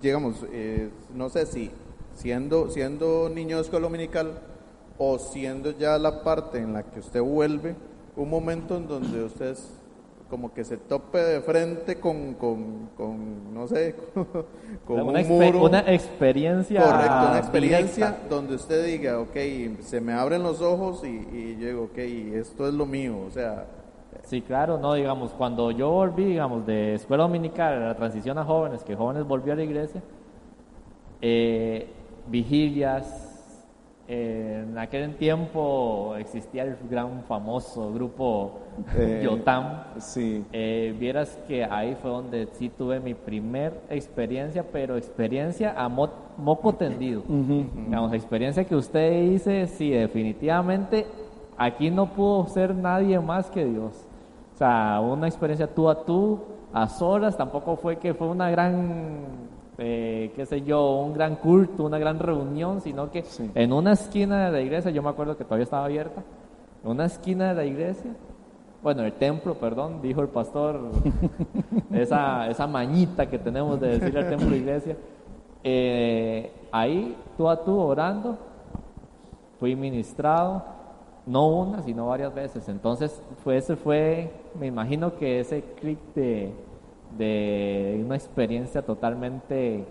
[0.00, 1.72] digamos, eh, no sé si
[2.14, 4.53] siendo, siendo niño de escuela dominical,
[4.98, 7.74] o siendo ya la parte en la que usted vuelve,
[8.16, 9.56] un momento en donde usted
[10.30, 13.94] como que se tope de frente con, con, con no sé,
[14.86, 15.62] con una un muro.
[15.64, 16.82] Una experiencia.
[16.82, 19.36] Correcto, una experiencia donde usted diga, ok,
[19.80, 23.30] se me abren los ojos y, y yo digo, ok, esto es lo mío, o
[23.30, 23.66] sea...
[24.24, 28.44] Sí, claro, no, digamos, cuando yo volví, digamos, de escuela dominical a la transición a
[28.44, 30.02] jóvenes, que jóvenes volvió a la iglesia,
[31.20, 31.88] eh,
[32.26, 33.23] vigilias,
[34.06, 38.60] en aquel tiempo existía el gran famoso grupo
[38.96, 39.84] eh, Yotam.
[39.98, 40.44] Sí.
[40.52, 46.74] Eh, vieras que ahí fue donde sí tuve mi primer experiencia, pero experiencia a moco
[46.74, 47.22] tendido.
[47.26, 51.06] Digamos, experiencia que usted dice, sí, definitivamente
[51.56, 54.06] aquí no pudo ser nadie más que Dios.
[54.54, 56.40] O sea, una experiencia tú a tú,
[56.72, 61.84] a solas, tampoco fue que fue una gran eh, qué sé yo, un gran culto,
[61.84, 65.44] una gran reunión, sino que en una esquina de la iglesia, yo me acuerdo que
[65.44, 66.22] todavía estaba abierta,
[66.82, 68.10] en una esquina de la iglesia,
[68.82, 70.80] bueno, el templo, perdón, dijo el pastor,
[71.92, 74.96] esa, esa mañita que tenemos de decir al templo de iglesia,
[75.62, 78.36] eh, ahí tú a tú orando,
[79.58, 80.74] fui ministrado
[81.26, 82.68] no una, sino varias veces.
[82.68, 86.52] Entonces, fue, ese fue, me imagino que ese clic de,
[87.16, 89.86] de una experiencia totalmente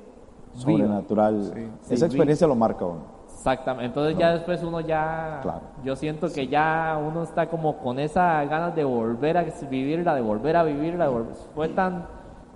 [0.54, 1.54] sobrenatural.
[1.90, 3.02] Esa experiencia lo marca uno.
[3.26, 3.86] Exactamente.
[3.86, 5.42] Entonces ya después uno ya,
[5.84, 10.22] yo siento que ya uno está como con esa ganas de volver a vivirla, de
[10.22, 11.12] volver a vivirla.
[11.54, 12.06] Fue tan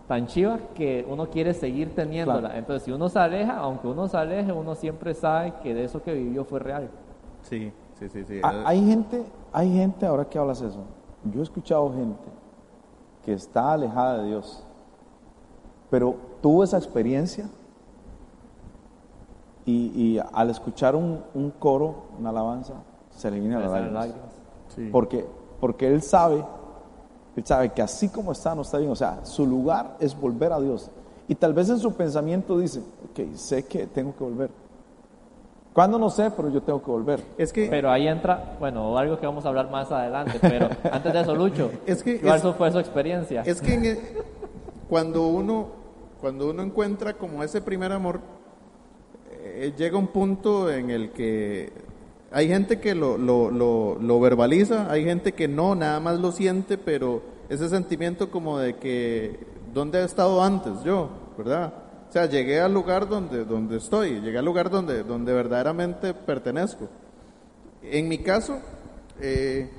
[0.08, 2.58] tan chiva que uno quiere seguir teniéndola.
[2.58, 6.02] Entonces si uno se aleja, aunque uno se aleje, uno siempre sabe que de eso
[6.02, 6.90] que vivió fue real.
[7.42, 8.40] Sí, sí, sí, sí.
[8.44, 10.80] Hay gente, hay gente ahora que hablas eso.
[11.26, 12.24] Yo he escuchado gente
[13.28, 14.64] que está alejada de Dios,
[15.90, 17.50] pero tuvo esa experiencia
[19.66, 22.76] y, al escuchar un, coro, una alabanza,
[23.10, 24.14] se le viene a las lágrimas.
[24.94, 25.26] Porque,
[25.60, 26.46] porque él sabe,
[27.36, 28.92] él sabe que así como está, no está bien.
[28.92, 30.90] O sea, su lugar es volver a Dios.
[31.28, 34.52] Y tal vez en su pensamiento dice, ok, sé que tengo que volver.
[35.78, 36.32] ¿Cuándo no sé?
[36.36, 37.24] Pero yo tengo que volver.
[37.38, 41.14] Es que, pero ahí entra, bueno, algo que vamos a hablar más adelante, pero antes
[41.14, 43.44] de eso, Lucho, es que, ¿cuál fue su experiencia?
[43.46, 44.16] Es que
[44.90, 45.68] cuando, uno,
[46.20, 48.22] cuando uno encuentra como ese primer amor,
[49.32, 51.72] eh, llega un punto en el que
[52.32, 56.80] hay gente que lo, lo, lo, verbaliza, hay gente que no, nada más lo siente,
[56.80, 61.10] pero ese sentimiento como de que, ¿dónde he estado antes yo?
[61.38, 61.72] ¿Verdad?
[62.10, 66.88] O sea, llegué al lugar donde, donde estoy, llegué al lugar donde, donde verdaderamente pertenezco.
[67.84, 68.60] En mi caso,
[69.20, 69.70] eh,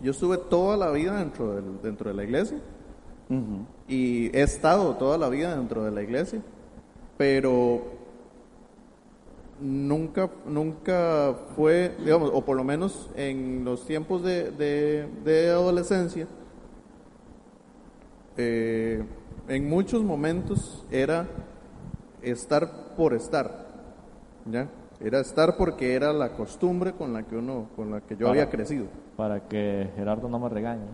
[0.00, 2.58] yo estuve toda la vida dentro, del, dentro de la iglesia
[3.88, 6.40] y he estado toda la vida dentro de la iglesia,
[7.16, 7.82] pero
[9.60, 16.28] nunca, nunca fue, digamos, o por lo menos en los tiempos de, de, adolescencia,
[18.36, 19.02] eh,
[19.48, 21.26] en muchos momentos era
[22.22, 23.66] estar por estar,
[24.46, 24.68] ¿ya?
[25.00, 28.48] Era estar porque era la costumbre con la que uno, con la que yo había
[28.48, 28.86] crecido.
[29.16, 30.86] Para que Gerardo no me regañe.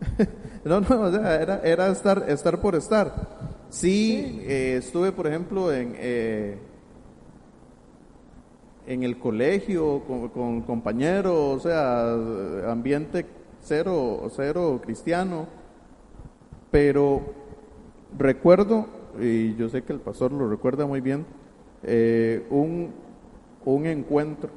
[0.64, 3.56] no, no, o sea, era, era estar, estar por estar.
[3.70, 6.58] Sí, eh, estuve, por ejemplo, en, eh,
[8.86, 12.12] en el colegio, con, compañeros, o sea,
[12.70, 13.26] ambiente
[13.60, 15.46] cero, cero cristiano.
[16.70, 17.45] Pero
[18.18, 18.86] recuerdo,
[19.20, 21.26] y yo sé que el pastor lo recuerda muy bien,
[21.82, 22.90] eh, un,
[23.64, 24.50] un encuentro,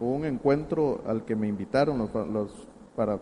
[0.00, 2.50] un encuentro al que me invitaron los,
[2.94, 3.18] para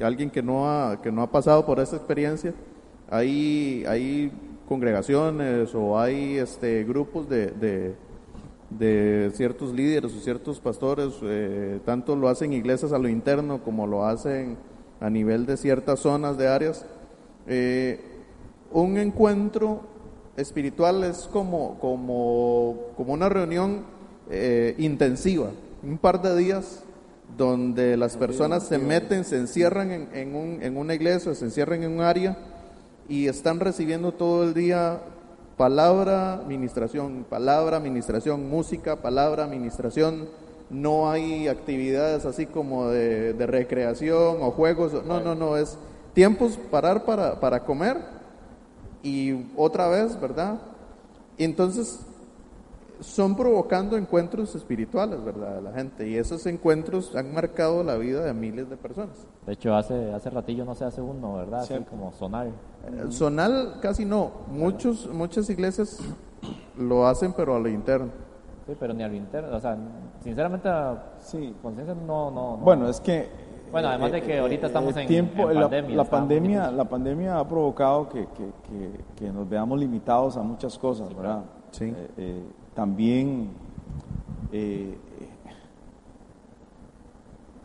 [0.00, 2.52] alguien que no ha que no ha pasado por esa experiencia
[3.08, 4.32] hay hay
[4.68, 7.94] congregaciones o hay este grupos de
[8.78, 13.86] de ciertos líderes o ciertos pastores, eh, tanto lo hacen iglesias a lo interno como
[13.86, 14.56] lo hacen
[15.00, 16.86] a nivel de ciertas zonas de áreas.
[17.46, 18.00] Eh,
[18.74, 19.80] un encuentro
[20.36, 23.84] espiritual es como, como, como una reunión
[24.30, 25.50] eh, intensiva,
[25.82, 26.82] un par de días
[27.38, 31.82] donde las personas se meten, se encierran en, en, un, en una iglesia, se encierran
[31.82, 32.36] en un área
[33.08, 35.00] y están recibiendo todo el día
[35.56, 40.28] Palabra, administración, palabra, administración, música, palabra, administración.
[40.68, 45.04] No hay actividades así como de, recreación o juegos.
[45.04, 45.78] No, no, no, es
[46.12, 47.98] tiempos parar para, para comer
[49.04, 50.58] y otra vez, ¿verdad?
[51.38, 52.04] Y entonces
[53.00, 55.56] son provocando encuentros espirituales, ¿verdad?
[55.56, 56.08] De la gente.
[56.08, 59.26] Y esos encuentros han marcado la vida de miles de personas.
[59.46, 61.60] De hecho, hace, hace ratillo no se hace uno, ¿verdad?
[61.60, 62.46] Así como sonar.
[62.46, 64.30] Eh, sonal casi no.
[64.48, 65.98] Muchos, muchas iglesias
[66.78, 68.10] lo hacen, pero a lo interno.
[68.66, 69.54] Sí, pero ni a lo interno.
[69.54, 69.76] O sea,
[70.22, 70.70] sinceramente,
[71.20, 71.54] sí.
[71.60, 73.28] conciencia no, no, Bueno, es que
[73.74, 75.96] bueno, además de que ahorita estamos en, tiempo, en pandemia.
[75.96, 81.14] La, pandemia, la pandemia ha provocado que, que, que, nos veamos limitados a muchas cosas,
[81.14, 81.42] ¿verdad?
[81.72, 81.86] Sí.
[81.86, 83.50] Eh, eh, también
[84.52, 84.96] eh,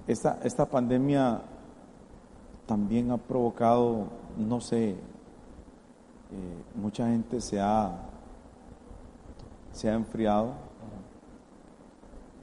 [0.08, 1.42] esta, esta pandemia
[2.66, 4.96] también ha provocado, no sé, eh,
[6.74, 7.92] mucha gente se ha,
[9.72, 10.54] se ha enfriado,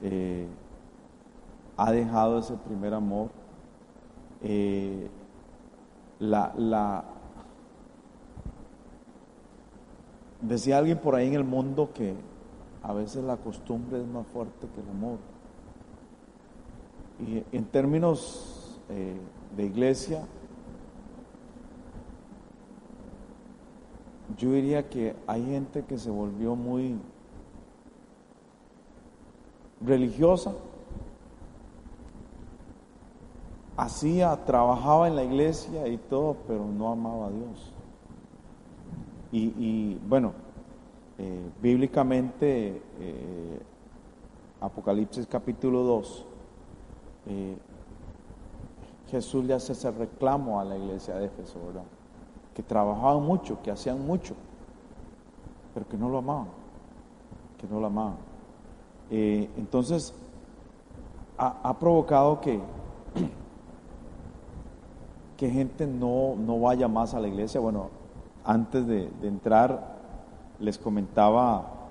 [0.01, 0.47] eh,
[1.75, 3.31] ha dejado ese primer amor.
[6.19, 7.03] La, la,
[10.41, 12.15] decía alguien por ahí en el mundo que
[12.83, 15.17] a veces la costumbre es más fuerte que el amor.
[17.19, 19.17] Y en términos eh,
[19.55, 20.25] de iglesia,
[24.37, 26.97] yo diría que hay gente que se volvió muy
[29.81, 30.53] religiosa,
[33.77, 37.73] hacía, trabajaba en la iglesia y todo, pero no amaba a Dios.
[39.31, 40.33] Y, bueno,
[41.17, 43.59] eh, bíblicamente, eh,
[44.59, 46.25] Apocalipsis capítulo 2,
[47.27, 47.57] eh,
[49.09, 51.83] Jesús le hace ese reclamo a la iglesia de Éfeso, ¿verdad?
[52.53, 54.33] Que trabajaban mucho, que hacían mucho,
[55.73, 56.47] pero que no lo amaban,
[57.57, 58.17] que no lo amaban.
[59.09, 60.13] Eh, entonces,
[61.37, 62.59] ha, provocado que,
[65.37, 67.61] que gente no, no, vaya más a la iglesia.
[67.61, 67.89] Bueno,
[68.43, 69.97] antes de, entrar,
[70.59, 71.89] les comentaba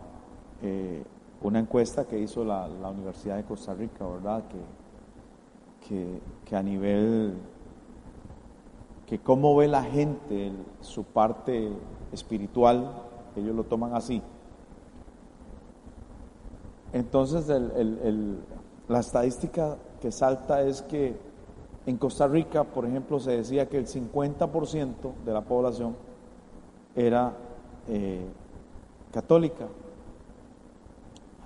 [0.63, 1.05] eh,
[1.43, 4.43] una encuesta que hizo la, la, Universidad de Costa Rica, ¿verdad?
[4.49, 7.35] Que, que, a nivel,
[9.07, 11.71] que cómo ve la gente su parte
[12.11, 12.91] espiritual,
[13.37, 14.21] ellos lo toman así.
[16.93, 17.47] Entonces,
[18.89, 21.17] la estadística que salta es que
[21.87, 25.95] en Costa Rica, por ejemplo, se decía que el 50% de la población
[26.97, 27.33] era
[27.87, 28.27] eh,
[29.13, 29.69] católica.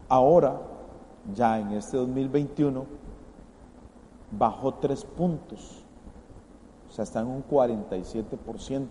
[0.08, 0.58] Ahora,
[1.34, 2.86] ya en este 2021,
[4.30, 5.84] bajó tres puntos,
[6.88, 8.86] o sea, está en un 47%.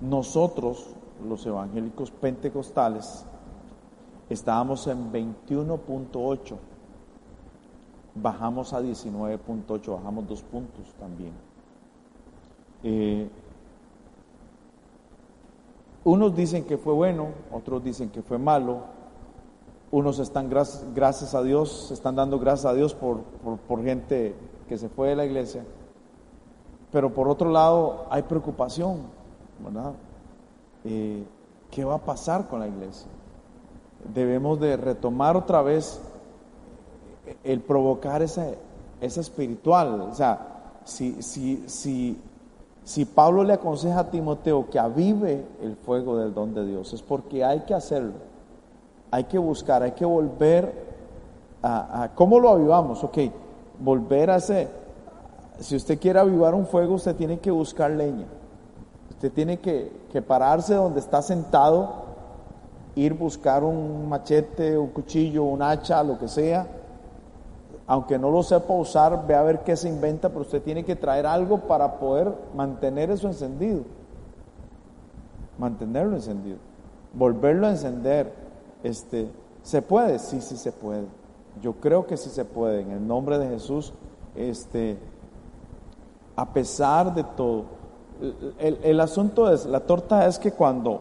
[0.00, 0.94] Nosotros,
[1.26, 3.26] los evangélicos pentecostales,
[4.28, 6.69] estábamos en 21.8
[8.14, 11.32] bajamos a 19.8, bajamos dos puntos también.
[12.82, 13.28] Eh,
[16.04, 18.78] unos dicen que fue bueno, otros dicen que fue malo,
[19.90, 24.34] unos están, gracias, a Dios, están dando gracias a Dios por, por, gente
[24.68, 25.64] que se fue de la iglesia,
[26.90, 29.00] pero por otro lado hay preocupación,
[29.62, 29.92] ¿verdad?
[30.84, 31.24] Eh,
[31.70, 33.10] ¿Qué va a pasar con la iglesia?
[34.14, 36.00] Debemos de retomar otra vez
[37.44, 38.58] el provocar ese,
[39.00, 40.00] ese espiritual.
[40.00, 40.50] O sea,
[40.84, 42.18] si, si, si,
[42.84, 47.02] si Pablo le aconseja a Timoteo que avive el fuego del don de Dios, es
[47.02, 48.14] porque hay que hacerlo.
[49.10, 50.90] Hay que buscar, hay que volver
[51.62, 53.02] a, ¿cómo lo avivamos?
[53.04, 53.18] Ok,
[53.80, 54.68] volver a ese,
[55.58, 58.26] si usted quiere avivar un fuego, usted tiene que buscar leña.
[59.10, 62.04] Usted tiene que, que pararse donde está sentado,
[62.94, 66.66] ir buscar un machete, un cuchillo, un hacha, lo que sea,
[67.90, 70.94] aunque no lo sepa usar, ve a ver qué se inventa, pero usted tiene que
[70.94, 73.82] traer algo para poder mantener eso encendido.
[75.58, 76.58] Mantenerlo encendido.
[77.12, 78.32] Volverlo a encender.
[78.84, 79.28] Este,
[79.64, 80.20] ¿Se puede?
[80.20, 81.06] Sí, sí se puede.
[81.60, 82.82] Yo creo que sí se puede.
[82.82, 83.92] En el nombre de Jesús,
[84.36, 84.96] este,
[86.36, 87.64] a pesar de todo.
[88.60, 91.00] El, el asunto es, la torta es que cuando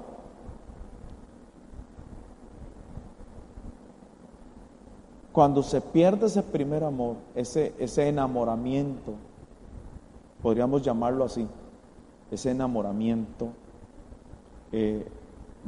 [5.32, 9.14] Cuando se pierde ese primer amor, ese, ese enamoramiento,
[10.42, 11.48] podríamos llamarlo así,
[12.32, 13.50] ese enamoramiento,
[14.72, 15.06] eh,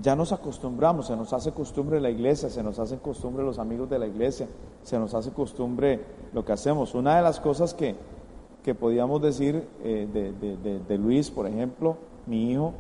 [0.02, 3.90] ya nos acostumbramos, se nos hace costumbre la iglesia, se nos hace costumbre los amigos
[3.90, 4.48] de la iglesia,
[4.84, 6.00] se nos hace costumbre
[6.34, 6.96] lo que hacemos.
[6.96, 7.96] Una de las cosas que,
[8.64, 12.74] que podíamos decir eh, de, de, de, Luis, por ejemplo, mi hijo,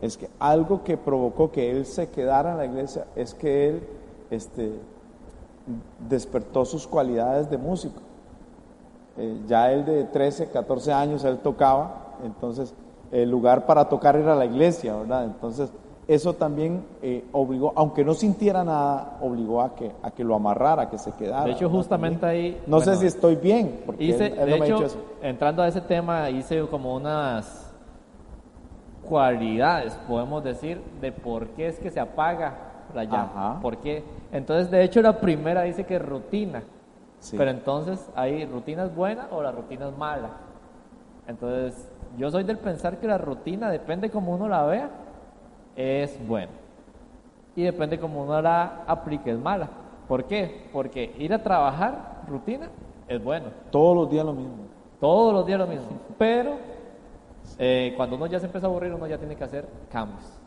[0.00, 3.82] es que algo que provocó que él se quedara en la iglesia es que él
[4.30, 4.72] este,
[6.08, 8.00] despertó sus cualidades de músico.
[9.18, 12.74] Eh, ya él de 13, 14 años, él tocaba, entonces
[13.10, 15.24] el lugar para tocar era la iglesia, ¿verdad?
[15.24, 15.72] Entonces
[16.08, 20.82] eso también eh, obligó, aunque no sintiera nada, obligó a que, a que lo amarrara,
[20.82, 21.44] a que se quedara.
[21.44, 22.62] De hecho, justamente ahí...
[22.66, 24.86] No sé si estoy bien, porque hice, de hecho,
[25.20, 27.72] entrando a ese tema, hice como unas
[29.08, 32.54] cualidades, podemos decir, de por qué es que se apaga
[32.96, 33.60] la llama.
[33.60, 34.02] ¿Por qué?
[34.32, 36.62] Entonces, de hecho, la primera dice que rutina.
[37.30, 40.30] Pero entonces, ¿hay rutinas buenas o la rutina es mala?
[41.26, 44.90] Entonces, yo soy del pensar que la rutina, depende como uno la vea,
[45.74, 46.52] es buena.
[47.54, 49.68] Y depende como uno la aplique, es mala.
[50.06, 50.68] ¿Por qué?
[50.72, 52.68] Porque ir a trabajar, rutina,
[53.08, 53.46] es bueno.
[53.70, 54.66] Todos los días lo mismo.
[55.00, 55.88] Todos los días lo mismo.
[56.18, 56.52] Pero
[57.58, 60.40] eh, cuando uno ya se empieza a aburrir, uno ya tiene que hacer cambios.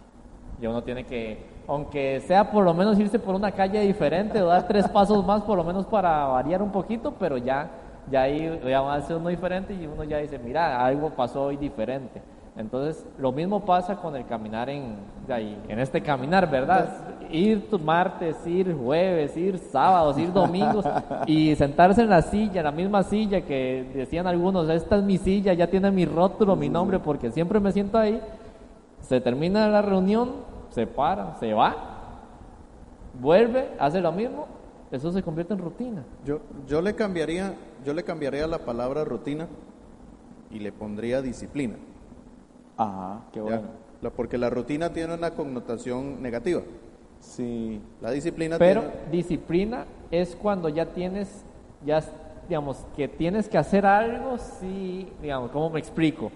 [0.62, 4.48] Ya uno tiene que aunque sea por lo menos irse por una calle diferente o
[4.48, 7.70] dar tres pasos más por lo menos para variar un poquito, pero ya,
[8.10, 11.44] ya ahí ya va a ser uno diferente y uno ya dice, mira, algo pasó
[11.44, 12.24] hoy diferente.
[12.58, 14.96] Entonces, lo mismo pasa con el caminar en,
[15.30, 16.90] en este caminar, ¿verdad?
[17.30, 20.84] Ir martes, ir jueves, ir sábados, ir domingos
[21.28, 25.20] y sentarse en la silla, en la misma silla que decían algunos, esta es mi
[25.20, 28.20] silla, ya tiene mi rótulo, mi nombre, porque siempre me siento ahí.
[29.02, 31.76] Se termina la reunión, se para, se va,
[33.20, 34.48] vuelve, hace lo mismo,
[34.92, 36.04] eso se convierte en rutina.
[36.26, 37.54] Yo, yo, le cambiaría,
[37.86, 39.48] yo le cambiaría la palabra rutina
[40.50, 41.76] y le pondría disciplina.
[42.78, 43.68] Ajá, qué bueno.
[44.16, 46.62] porque la rutina tiene una connotación negativa.
[47.20, 47.82] Sí.
[48.02, 51.44] La disciplina Pero disciplina es cuando ya tienes,
[51.86, 52.02] ya
[52.48, 56.32] digamos, que tienes que hacer algo, sí, digamos, ¿cómo me explico?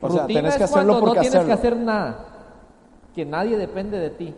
[0.00, 2.35] O sea, Rutina tenés que es cuando hacerlo porque no tienes que hacer nada,
[3.16, 4.34] que nadie depende de ti.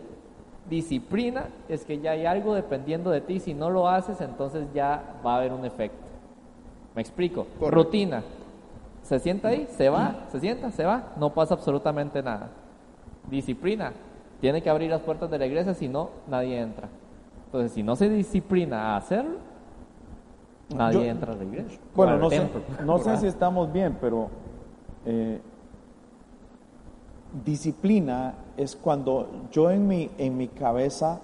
[0.69, 5.19] Disciplina es que ya hay algo dependiendo de ti, si no lo haces, entonces ya
[5.25, 5.97] va a haber un efecto.
[6.95, 7.45] ¿Me explico?
[7.59, 7.71] Correcto.
[7.83, 8.23] Rutina.
[9.03, 12.51] Se sienta ahí, se va, se sienta, se va, no pasa absolutamente nada.
[13.29, 13.91] Disciplina.
[14.39, 16.87] Tiene que abrir las puertas de la iglesia, si no, nadie entra.
[17.47, 19.37] Entonces, si no se disciplina a hacerlo,
[20.73, 21.79] nadie Yo- entra a la iglesia.
[21.95, 22.47] Bueno, no sé,
[22.85, 24.29] no sé si estamos bien, pero
[25.05, 25.41] eh,
[27.45, 31.19] disciplina es cuando yo en mi, en mi cabeza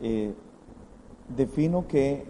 [0.00, 0.34] eh,
[1.36, 2.24] defino que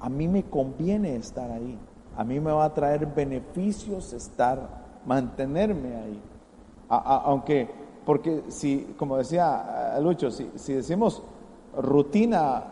[0.00, 1.78] a mí me conviene estar ahí,
[2.16, 6.22] a mí me va a traer beneficios estar, mantenerme ahí.
[6.88, 7.68] Aunque,
[8.04, 11.22] porque si, como decía eh, Lucho, si, si decimos
[11.76, 12.62] rutina,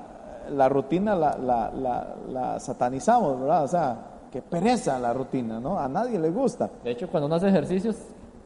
[0.51, 3.65] la rutina la, la, la, satanizamos, ¿verdad?
[3.65, 3.97] O sea,
[4.31, 5.79] que pereza la rutina, ¿no?
[5.79, 6.71] A nadie le gusta.
[6.83, 7.97] De hecho, cuando uno hace ejercicios,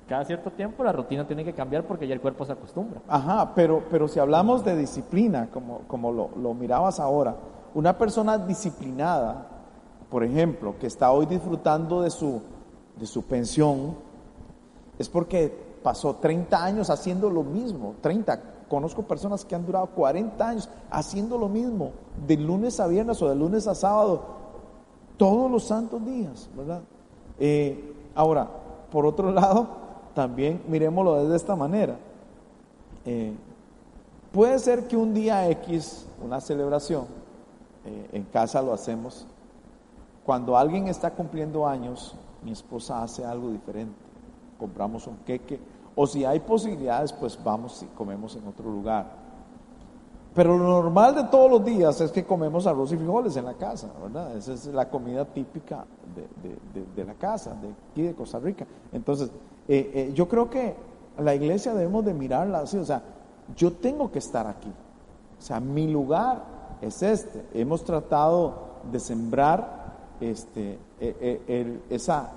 [0.08, 3.02] cada cierto tiempo la rutina tiene que cambiar porque ya el cuerpo se acostumbra.
[3.06, 7.36] Ajá, pero, pero si hablamos de disciplina, como, como lo, lo mirabas ahora,
[7.74, 9.46] una persona disciplinada,
[10.08, 12.40] por ejemplo, que está hoy disfrutando de su,
[12.98, 13.96] de su pensión,
[14.98, 15.52] es porque
[15.82, 18.40] pasó 30 años haciendo lo mismo, 30.
[18.68, 21.92] Conozco personas que han durado 40 años haciendo lo mismo,
[22.26, 24.22] de lunes a viernes o de lunes a sábado,
[25.16, 26.80] todos los santos días, ¿verdad?
[27.38, 28.48] Eh, ahora,
[28.90, 29.87] por otro lado,
[30.22, 31.96] también miremoslo desde esta manera.
[33.06, 33.32] Eh,
[34.32, 37.04] puede ser que un día X, una celebración,
[37.84, 39.28] eh, en casa lo hacemos,
[40.26, 43.94] cuando alguien está cumpliendo años, mi esposa hace algo diferente,
[44.58, 45.60] compramos un queque,
[45.94, 49.06] o si hay posibilidades, pues vamos y comemos en otro lugar.
[50.34, 53.54] Pero lo normal de todos los días es que comemos arroz y frijoles en la
[53.54, 54.36] casa, ¿verdad?
[54.36, 58.40] Esa es la comida típica de, de- de- de la casa, de aquí de Costa
[58.40, 58.66] Rica.
[58.92, 59.30] Entonces,
[59.68, 60.74] eh, eh, yo creo que
[61.18, 63.02] la iglesia debemos de mirarla así, o sea,
[63.56, 64.72] yo tengo que estar aquí.
[65.38, 66.42] O sea, mi lugar
[66.80, 67.44] es este.
[67.54, 72.30] Hemos tratado de sembrar este, eh, esa,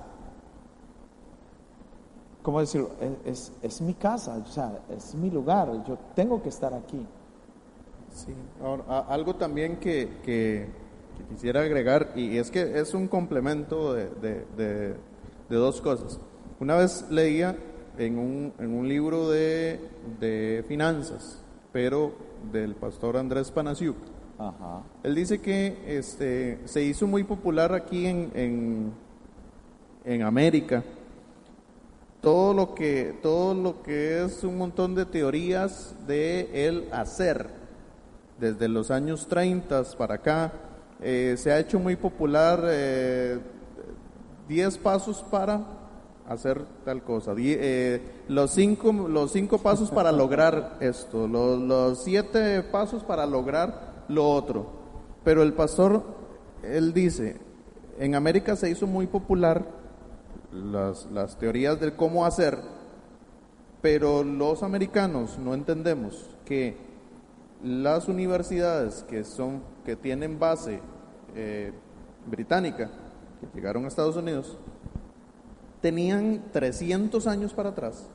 [2.42, 2.90] ¿cómo decirlo?
[3.26, 7.06] Es, es- mi casa, o sea, es mi lugar, yo tengo que estar aquí.
[8.14, 8.34] Sí,
[9.08, 10.68] algo también que, que-
[11.30, 14.10] quisiera agregar, y es que es un complemento de-
[14.58, 14.96] de-
[15.50, 16.20] de dos cosas.
[16.62, 17.56] Una vez leía
[17.98, 19.80] en un, en un libro de,
[20.20, 22.14] de finanzas, pero
[22.52, 23.96] del pastor Andrés Panasiuk,
[24.38, 24.84] Ajá.
[25.02, 28.94] él dice que este, se hizo muy popular aquí en, en,
[30.06, 30.84] en América
[32.22, 37.48] todo lo que todo lo que es un montón de teorías de el hacer
[38.40, 40.54] desde los años 30 para acá
[41.02, 43.40] eh, se ha hecho muy popular eh,
[44.48, 45.81] 10 pasos para
[46.32, 47.34] hacer tal cosa.
[47.38, 54.06] Eh, los cinco los cinco pasos para lograr esto los, los siete pasos para lograr
[54.08, 54.82] lo otro.
[55.24, 56.04] Pero el pastor
[56.64, 57.40] él dice
[58.00, 59.66] en América se hizo muy popular
[60.52, 62.58] las, las teorías del cómo hacer,
[63.82, 66.78] pero los americanos no entendemos que
[67.64, 70.80] las universidades que son que tienen base
[71.36, 71.72] eh,
[72.26, 72.90] británica,
[73.40, 74.58] que llegaron a Estados Unidos,
[75.82, 78.08] tenían 300 años para atrás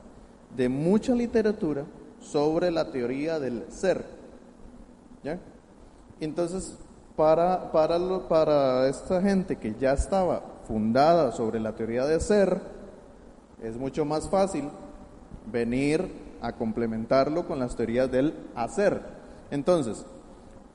[0.56, 1.84] de mucha literatura
[2.20, 4.04] sobre la teoría del ser.
[5.22, 5.38] ¿Ya?
[6.20, 6.76] Entonces,
[7.16, 7.98] para, para,
[8.28, 12.60] para esta gente que ya estaba fundada sobre la teoría de ser,
[13.62, 14.68] es mucho más fácil
[15.50, 16.08] venir
[16.40, 19.00] a complementarlo con las teorías del hacer.
[19.50, 20.04] Entonces,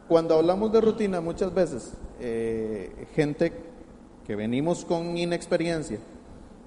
[0.08, 3.54] cuando hablamos de rutina, muchas veces eh, gente
[4.26, 6.00] que venimos con inexperiencia,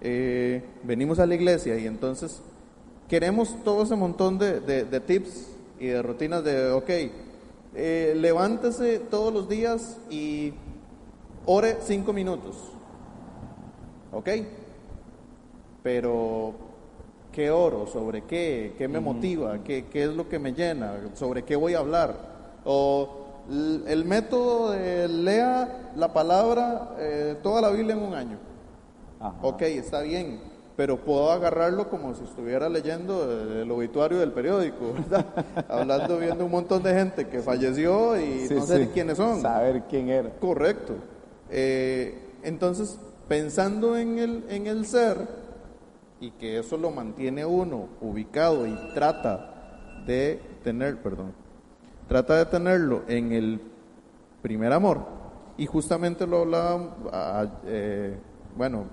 [0.04, 2.40] eh, venimos a la iglesia y entonces
[3.08, 5.48] queremos todo ese montón de, de- de tips
[5.80, 6.90] y de rutinas de, ok,
[7.74, 10.52] eh, levántese todos los días y
[11.46, 12.56] ore cinco minutos,
[14.12, 14.28] ok,
[15.82, 16.52] pero
[17.32, 17.86] ¿qué oro?
[17.86, 18.74] ¿Sobre qué?
[18.78, 19.58] ¿Qué me motiva?
[19.64, 20.94] ¿Qué, ¿Qué es lo que me llena?
[21.14, 22.14] ¿Sobre qué voy a hablar?
[22.64, 23.24] O
[23.86, 28.38] el método de lea la palabra, eh, toda la Biblia en un año.
[29.24, 29.38] Ajá.
[29.42, 30.38] Ok, está bien,
[30.76, 33.24] pero puedo agarrarlo como si estuviera leyendo
[33.62, 35.26] el obituario del periódico, ¿verdad?
[35.68, 38.90] Hablando, viendo un montón de gente que falleció y Sí, no sé sí.
[38.92, 39.40] quiénes son.
[39.40, 40.30] Saber quién era.
[40.40, 40.94] Correcto.
[41.50, 42.98] Eh, entonces,
[43.28, 45.16] pensando en el, en el ser
[46.20, 51.32] y que eso lo mantiene uno ubicado y trata de tener, perdón,
[52.08, 53.60] trata de tenerlo en el
[54.42, 54.98] primer amor,
[55.56, 58.18] Y justamente lo hablaba, eh,
[58.56, 58.84] bueno,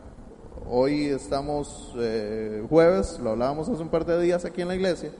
[0.69, 5.11] hoy estamos eh, jueves, lo hablábamos hace un par de días aquí en la iglesia.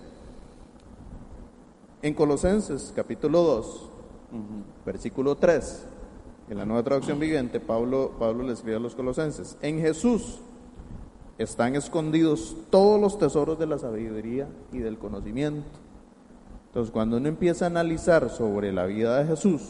[2.02, 3.90] En Colosenses capítulo 2,
[4.86, 5.86] versículo 3,
[6.50, 10.40] en la nueva traducción viviente, Pablo, Pablo le escribe a los colosenses, en Jesús
[11.38, 15.68] están escondidos todos los tesoros de la sabiduría y del conocimiento.
[16.68, 19.62] Entonces, cuando uno empieza a analizar sobre la vida de Jesús,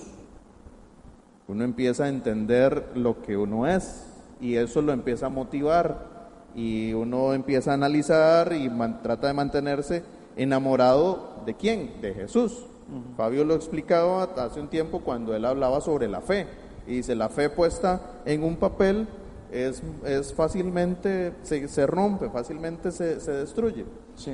[1.47, 4.10] uno empieza a entender lo que uno es
[4.41, 6.09] y eso lo empieza a motivar
[6.55, 8.69] y uno empieza a analizar y
[9.01, 10.03] trata de mantenerse
[10.35, 12.65] enamorado de quién, de Jesús.
[13.15, 16.45] Fabio lo explicaba hace un tiempo cuando él hablaba sobre la fe
[16.85, 19.07] y dice la fe puesta en un papel
[19.49, 23.85] es, es fácilmente, se, se, rompe, fácilmente se, se destruye.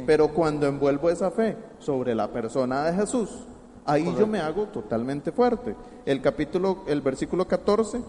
[0.05, 3.47] Pero cuando envuelvo esa fe sobre la persona de Jesús,
[3.85, 5.75] ahí yo me hago totalmente fuerte.
[6.05, 8.01] El capítulo, el versículo 14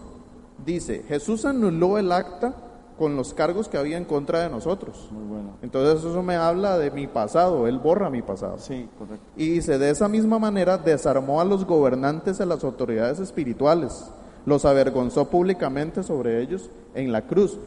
[0.65, 2.53] dice, Jesús anuló el acta
[2.97, 5.07] con los cargos que había en contra de nosotros.
[5.11, 5.51] Muy bueno.
[5.61, 8.57] Entonces eso me habla de mi pasado, él borra mi pasado.
[8.59, 9.25] Sí, correcto.
[9.37, 14.11] Y dice, de esa misma manera desarmó a los gobernantes, a las autoridades espirituales,
[14.45, 17.57] los avergonzó públicamente sobre ellos en la cruz.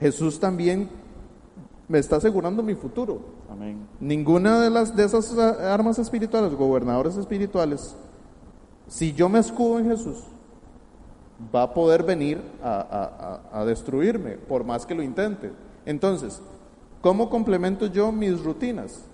[0.00, 0.88] Jesús también
[1.86, 3.20] me está asegurando mi futuro.
[3.50, 3.86] Amén.
[4.00, 7.94] Ninguna de las de esas armas espirituales, gobernadores espirituales,
[8.86, 10.24] si yo me escudo en Jesús,
[11.54, 15.52] va a poder venir a, a, a, destruirme, por más que lo intente.
[15.86, 16.40] Entonces,
[17.00, 19.04] ¿cómo complemento yo mis rutinas?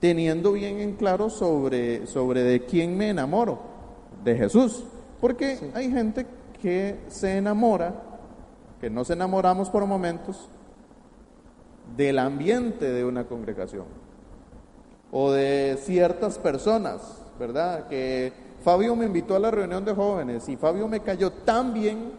[0.00, 3.58] Teniendo bien en claro sobre, sobre de quién me enamoro,
[4.22, 4.84] de Jesús.
[5.20, 5.70] Porque sí.
[5.74, 6.26] hay gente
[6.60, 7.94] que se enamora,
[8.80, 10.48] que nos enamoramos por momentos,
[11.96, 13.84] del ambiente de una congregación
[15.10, 17.00] o de ciertas personas,
[17.38, 17.86] ¿verdad?
[17.88, 18.32] Que
[18.64, 22.12] Fabio me invitó a la reunión de jóvenes y Fabio me cayó tan bien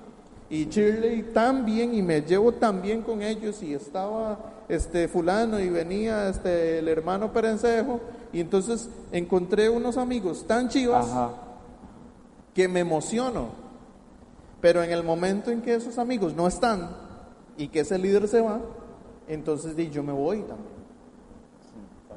[0.47, 4.37] y Shirley tan bien y me llevo tan bien con ellos y estaba
[4.69, 7.99] este fulano y venía este el hermano Perencejo
[8.31, 11.31] y entonces encontré unos amigos tan chivas Ajá.
[12.53, 13.47] que me emociono.
[14.61, 16.91] Pero en el momento en que esos amigos no están
[17.57, 18.59] y que ese líder se va,
[19.27, 20.75] entonces di, yo me voy también.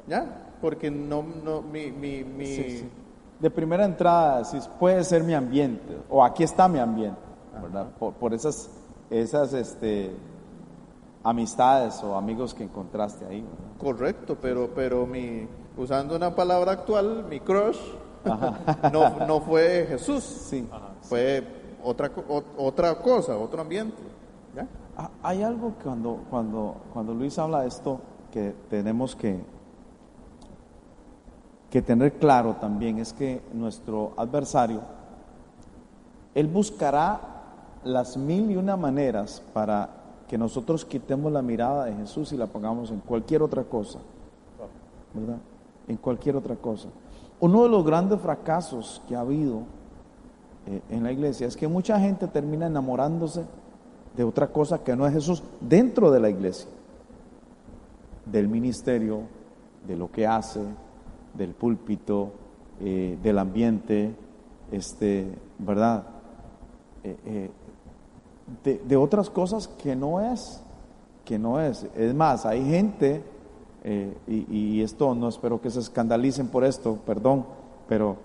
[0.07, 0.53] ¿Ya?
[0.61, 2.45] Porque no, no mi, mi, mi...
[2.45, 2.89] Sí, sí.
[3.39, 7.19] De primera entrada, si puede ser mi ambiente, o aquí está mi ambiente,
[7.61, 7.87] ¿verdad?
[7.97, 8.69] Por, por, esas,
[9.09, 10.13] esas este,
[11.23, 13.41] amistades o amigos que encontraste ahí.
[13.41, 13.77] ¿verdad?
[13.77, 17.77] Correcto, pero, pero mi, usando una palabra actual, mi crush
[18.91, 20.67] no, no fue Jesús, Sí.
[21.03, 21.41] fue
[21.83, 23.97] otra, o- otra cosa, otro ambiente.
[24.55, 24.67] ¿Ya?
[24.97, 29.39] Ah, Hay algo cuando, cuando, cuando Luis habla de esto que tenemos que,
[31.69, 34.81] que tener claro también, es que nuestro adversario,
[36.33, 37.19] él buscará
[37.83, 39.89] las mil y una maneras para
[40.27, 43.99] que nosotros quitemos la mirada de Jesús y la pongamos en cualquier otra cosa,
[45.13, 45.37] ¿verdad?
[45.87, 46.89] En cualquier otra cosa.
[47.39, 49.63] Uno de los grandes fracasos que ha habido
[50.67, 53.45] eh, en la iglesia es que mucha gente termina enamorándose
[54.15, 56.67] de otra cosa que no es Jesús dentro de la iglesia,
[58.25, 59.21] del ministerio,
[59.87, 60.61] de lo que hace,
[61.33, 62.31] del púlpito,
[62.81, 64.15] eh, del ambiente,
[64.71, 65.27] este,
[65.57, 66.03] ¿verdad?
[67.03, 67.51] Eh, eh,
[68.63, 70.61] de, de, otras cosas que no es,
[71.25, 71.85] que no es.
[71.95, 73.23] Es más, hay gente,
[74.27, 77.45] y, y, esto no espero que se escandalicen por esto, perdón,
[77.87, 78.17] pero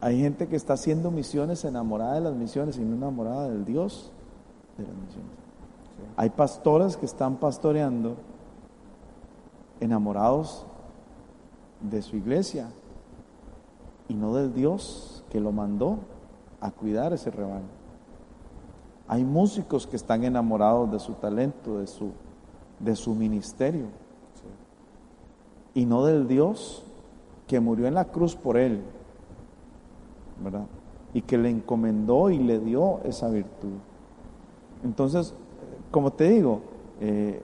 [0.00, 4.12] hay gente que está haciendo misiones enamorada de las misiones y no enamorada del Dios
[4.76, 5.32] de las misiones.
[5.96, 6.02] Sí.
[6.16, 8.16] Hay pastores que están pastoreando
[9.80, 10.64] enamorados
[11.80, 12.70] de su iglesia
[14.08, 15.98] y no del Dios que lo mandó
[16.60, 17.78] a cuidar ese rebaño.
[19.06, 22.10] Hay músicos que están enamorados de su talento, de su,
[22.78, 23.86] de su ministerio,
[25.74, 26.82] y no del Dios
[27.46, 28.82] que murió en la cruz por él,
[30.42, 30.66] ¿verdad?
[31.14, 33.74] Y que le encomendó y le dio esa virtud.
[34.84, 35.34] Entonces,
[35.90, 36.60] como te digo,
[37.00, 37.40] eh,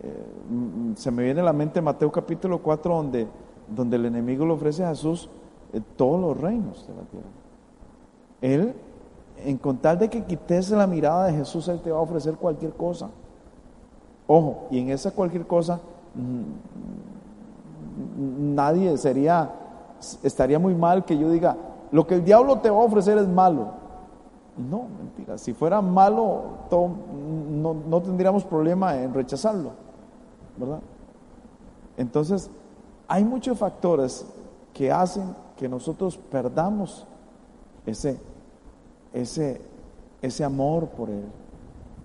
[0.96, 3.26] se me viene a la mente Mateo capítulo 4, donde,
[3.74, 5.28] donde el enemigo le ofrece a Jesús
[5.72, 7.26] eh, todos los reinos de la tierra.
[8.40, 8.74] Él,
[9.44, 12.72] en contar de que quites la mirada de Jesús, Él te va a ofrecer cualquier
[12.72, 13.10] cosa.
[14.26, 15.80] Ojo, y en esa cualquier cosa,
[18.16, 19.50] nadie sería,
[20.22, 21.56] estaría muy mal que yo diga,
[21.92, 23.84] lo que el diablo te va a ofrecer es malo.
[24.56, 25.36] No, mentira.
[25.36, 29.72] Si fuera malo, no, no, tendríamos problema en rechazarlo,
[30.56, 30.80] ¿verdad?
[31.96, 32.50] Entonces,
[33.08, 34.24] hay muchos factores
[34.72, 37.06] que hacen que nosotros perdamos
[37.86, 38.18] ese,
[39.12, 39.60] ese,
[40.20, 41.24] ese amor por Él,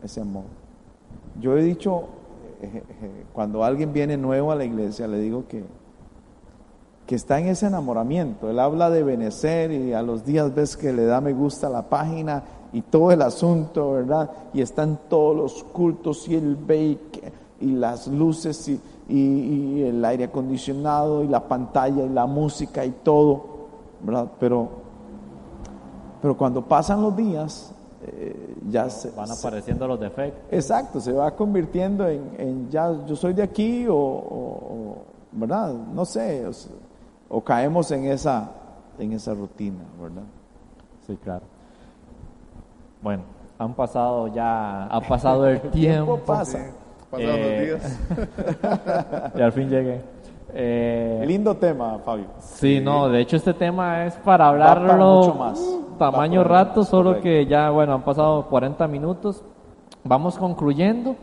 [0.04, 0.44] ese amor.
[1.40, 2.06] Yo he dicho,
[2.62, 5.64] eh, eh, cuando alguien viene nuevo a la iglesia, le digo que,
[7.08, 8.50] que está en ese enamoramiento.
[8.50, 11.90] Él habla de Benecer y a los días ves que le da me gusta la
[11.90, 14.30] página y todo el asunto, ¿verdad?
[14.54, 17.32] Y están todos los cultos y el bake
[17.62, 18.80] y las luces y,
[19.10, 23.44] y, el aire acondicionado y la pantalla y la música y todo,
[24.02, 24.28] ¿verdad?
[24.40, 24.70] Pero,
[26.22, 27.74] pero cuando pasan los días,
[28.06, 30.42] eh, ya se, van apareciendo los defectos.
[30.52, 34.98] Exacto, se va convirtiendo en, ya yo soy de aquí o,
[35.32, 35.74] ¿verdad?
[35.74, 36.46] No sé,
[37.30, 38.52] o, caemos en esa,
[38.98, 40.24] en esa rutina, ¿verdad?
[41.08, 41.46] Sí, claro.
[43.02, 43.24] Bueno,
[43.58, 46.18] han pasado ya, ha pasado el tiempo.
[46.20, 46.72] pasa.
[47.10, 48.00] Pasaron eh, días.
[49.36, 50.02] y al fin llegué.
[50.54, 52.26] Eh, Lindo tema, Fabio.
[52.40, 55.80] Sí, no, de hecho este tema es para hablarlo mucho más.
[55.98, 59.44] tamaño rato, solo que ya, bueno, han pasado 40 minutos.
[60.04, 61.16] Vamos concluyendo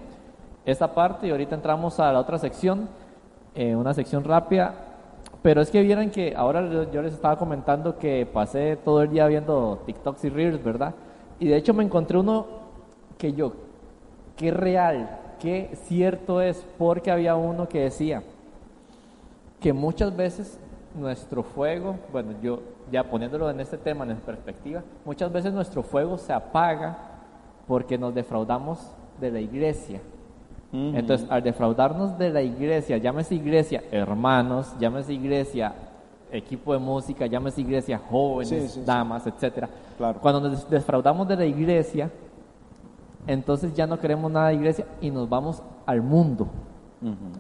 [0.64, 2.88] esta parte y ahorita entramos a la otra sección,
[3.54, 4.74] eh, una sección rápida.
[5.42, 9.26] Pero es que vieran que ahora yo les estaba comentando que pasé todo el día
[9.28, 10.94] viendo TikToks y Reels, ¿verdad?
[11.38, 12.46] Y de hecho me encontré uno
[13.16, 13.52] que yo,
[14.36, 18.22] qué real, qué cierto es, porque había uno que decía
[19.60, 20.58] que muchas veces
[20.94, 22.60] nuestro fuego, bueno, yo
[22.90, 26.96] ya poniéndolo en este tema, en perspectiva, muchas veces nuestro fuego se apaga
[27.66, 28.78] porque nos defraudamos
[29.20, 30.00] de la iglesia.
[30.72, 35.72] Entonces, al defraudarnos de la iglesia, llámese iglesia hermanos, llámese iglesia
[36.30, 39.68] equipo de música, llámese iglesia jóvenes, damas, etcétera.
[40.20, 42.10] Cuando nos defraudamos de la iglesia,
[43.26, 46.46] entonces ya no queremos nada de iglesia y nos vamos al mundo,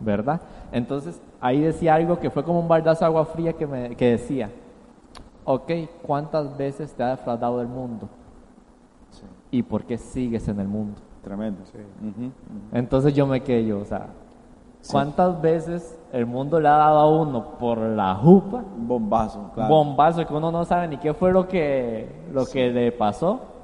[0.00, 0.40] ¿verdad?
[0.72, 4.12] Entonces ahí decía algo que fue como un baldazo de agua fría que, me, que
[4.12, 4.50] decía,
[5.44, 5.70] ok,
[6.02, 8.08] ¿cuántas veces te ha defraudado el mundo?
[9.50, 11.00] ¿Y por qué sigues en el mundo?
[11.22, 11.60] Tremendo.
[11.64, 11.78] Sí.
[12.72, 14.08] Entonces yo me quedé yo, o sea,
[14.90, 18.64] ¿cuántas veces el mundo le ha dado a uno por la jupa?
[18.76, 19.72] Bombazo, claro.
[19.72, 23.55] Bombazo que uno no sabe ni qué fue lo que, lo que le pasó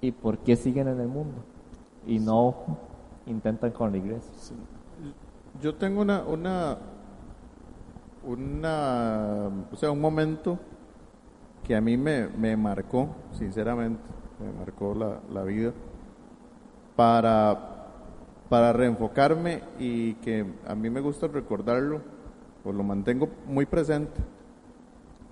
[0.00, 1.42] y por qué siguen en el mundo
[2.06, 2.54] y no
[3.26, 4.56] intentan con la iglesia.
[5.60, 6.78] Yo tengo una, una,
[8.24, 10.58] una, o sea, un momento
[11.64, 14.02] que a mí me, me marcó, sinceramente,
[14.40, 15.72] me marcó la, la vida,
[16.96, 17.86] para,
[18.48, 22.00] para reenfocarme y que a mí me gusta recordarlo,
[22.62, 24.20] pues lo mantengo muy presente.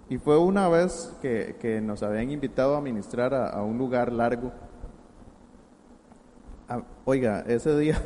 [0.08, 4.52] Y fue una vez que, que nos habían invitado a ministrar a, un lugar largo.
[6.68, 8.00] Ah, oiga, ese día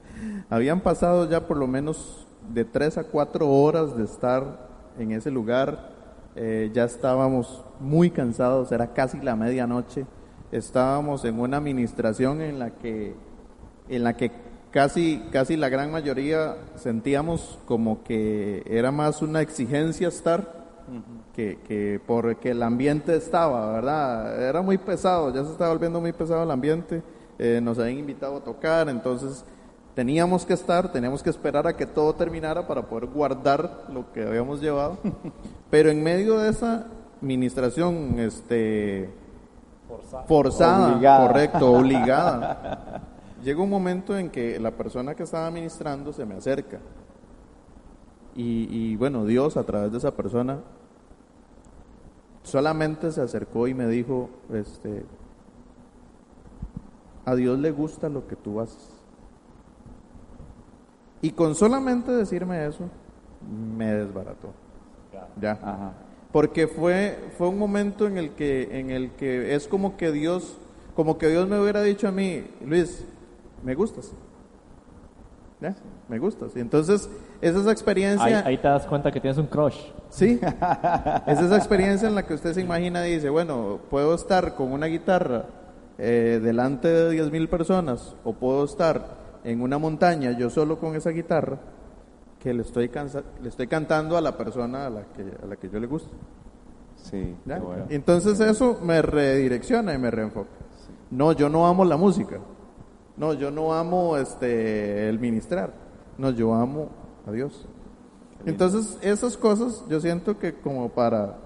[0.50, 5.30] habían pasado ya por lo menos de tres a cuatro horas de estar en ese
[5.30, 5.94] lugar.
[6.34, 10.04] Eh, ya estábamos muy cansados, era casi la medianoche.
[10.52, 13.14] Estábamos en una administración en la que,
[13.88, 14.30] en la que
[14.70, 20.55] casi, casi la gran mayoría sentíamos como que era más una exigencia estar
[21.34, 24.42] que, que porque el ambiente estaba, ¿verdad?
[24.42, 27.02] Era muy pesado, ya se estaba volviendo muy pesado el ambiente,
[27.38, 29.44] eh, nos habían invitado a tocar, entonces
[29.94, 34.22] teníamos que estar, teníamos que esperar a que todo terminara para poder guardar lo que
[34.22, 34.98] habíamos llevado,
[35.70, 36.86] pero en medio de esa
[37.20, 39.10] administración este,
[40.26, 43.02] forzada, correcto, obligada,
[43.42, 46.78] llega un momento en que la persona que estaba administrando se me acerca.
[48.34, 50.58] Y, y, bueno, Dios a través de esa persona
[52.46, 55.04] solamente se acercó y me dijo, este,
[57.24, 58.88] a Dios le gusta lo que tú haces.
[61.22, 62.88] Y con solamente decirme eso,
[63.76, 64.52] me desbarató.
[65.40, 65.94] Ya.
[66.30, 70.56] Porque fue, fue un momento en el que, en el que es como que Dios,
[70.94, 73.04] como que Dios me hubiera dicho a mí, Luis,
[73.64, 74.12] me gustas.
[75.60, 75.74] ¿Ya?
[76.08, 76.54] Me gustas.
[76.54, 77.08] Y entonces,
[77.40, 78.44] es esa experiencia.
[78.44, 79.78] Ahí, te das cuenta que tienes un crush.
[80.10, 80.38] Sí.
[81.26, 84.72] es esa experiencia en la que usted se imagina y dice, bueno, puedo estar con
[84.72, 85.46] una guitarra
[85.98, 90.94] eh, delante de 10 mil personas o puedo estar en una montaña yo solo con
[90.96, 91.58] esa guitarra
[92.38, 92.90] que le estoy,
[93.40, 96.10] le estoy cantando a la persona a la que, a la que yo le gusto.
[96.96, 97.36] Sí,
[97.88, 100.50] Entonces eso me redirecciona y me reenfoca.
[101.10, 102.40] No, yo no amo la música.
[103.16, 105.72] No, yo no amo este el ministrar.
[106.18, 106.88] No, yo amo
[107.26, 107.66] a Dios.
[108.44, 111.36] Entonces, esas cosas yo siento que como para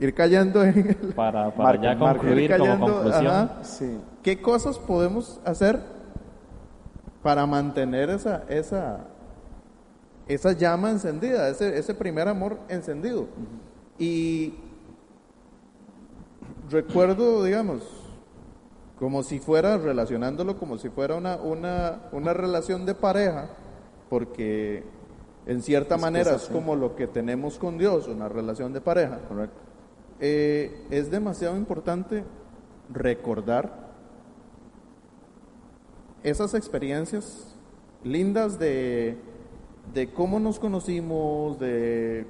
[0.00, 3.50] ir cayendo en el, para, para ya concluir como conclusión.
[4.22, 5.80] ¿Qué cosas podemos hacer
[7.22, 9.06] para mantener esa, esa,
[10.26, 13.26] esa llama encendida, ese, ese primer amor encendido?
[13.98, 14.54] Y
[16.68, 18.01] recuerdo, digamos,
[19.02, 23.48] como si fuera, relacionándolo como si fuera una, una, una relación de pareja,
[24.08, 24.84] porque
[25.44, 29.18] en cierta manera es, como lo que tenemos con Dios, una relación de pareja.
[30.20, 32.22] Eh, es demasiado importante
[32.92, 33.90] recordar
[36.22, 37.56] esas experiencias
[38.04, 39.18] lindas de,
[39.92, 42.24] de cómo nos conocimos, de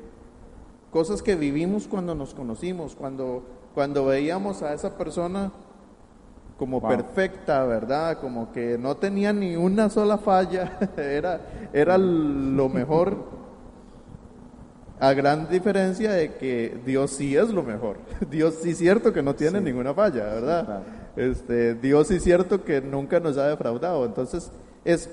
[0.90, 3.42] cosas que vivimos cuando nos conocimos, cuando,
[3.74, 5.52] cuando veíamos a esa persona
[6.62, 8.18] como perfecta, ¿verdad?
[8.20, 11.40] Como que no tenía ni una sola falla, era,
[11.72, 13.16] era lo mejor,
[15.00, 17.96] a gran diferencia de que Dios sí es lo mejor.
[18.30, 20.82] Dios sí es cierto que no tiene ninguna falla, ¿verdad?
[21.16, 24.06] Este, Dios sí es cierto que nunca nos ha defraudado.
[24.06, 24.52] Entonces,
[24.84, 25.10] es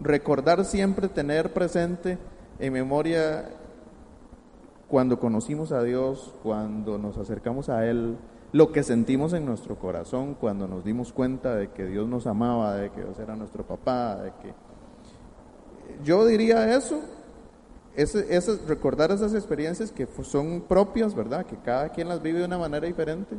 [0.00, 2.18] recordar siempre, tener presente
[2.58, 3.48] en memoria
[4.88, 8.16] cuando conocimos a Dios, cuando nos acercamos a Él,
[8.52, 12.76] lo que sentimos en nuestro corazón cuando nos dimos cuenta de que Dios nos amaba,
[12.76, 14.54] de que Dios era nuestro papá, de que...
[16.04, 17.00] Yo diría eso,
[17.96, 21.46] ese, recordar esas experiencias que son propias, ¿verdad?
[21.46, 23.36] Que cada quien las vive de una manera diferente.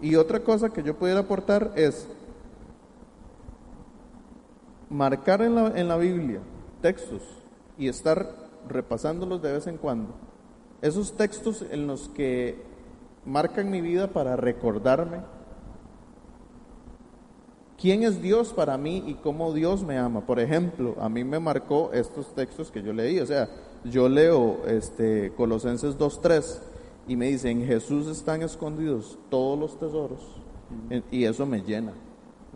[0.00, 2.08] Y otra cosa que yo pudiera aportar es
[4.88, 6.40] marcar en la, en la Biblia
[6.80, 7.22] textos
[7.78, 8.34] y estar
[8.68, 10.14] repasándolos de vez en cuando.
[10.80, 12.71] Esos textos en los que
[13.24, 15.18] marcan mi vida para recordarme
[17.78, 20.26] quién es Dios para mí y cómo Dios me ama.
[20.26, 23.48] Por ejemplo, a mí me marcó estos textos que yo leí, o sea,
[23.84, 26.62] yo leo este Colosenses 2:3
[27.08, 30.20] y me dice, "En Jesús están escondidos todos los tesoros."
[31.10, 31.92] Y eso me llena.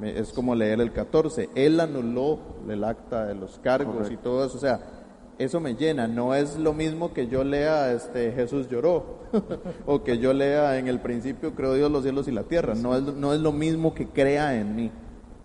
[0.00, 2.38] Es como leer el 14, él anuló
[2.68, 4.95] el acta de los cargos y todo eso, o sea,
[5.38, 6.06] eso me llena.
[6.08, 9.18] No es lo mismo que yo lea este Jesús lloró
[9.86, 12.74] o que yo lea en el principio creo Dios los cielos y la tierra.
[12.74, 14.90] No es, no es lo mismo que crea en mí.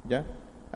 [0.07, 0.25] ¿Ya?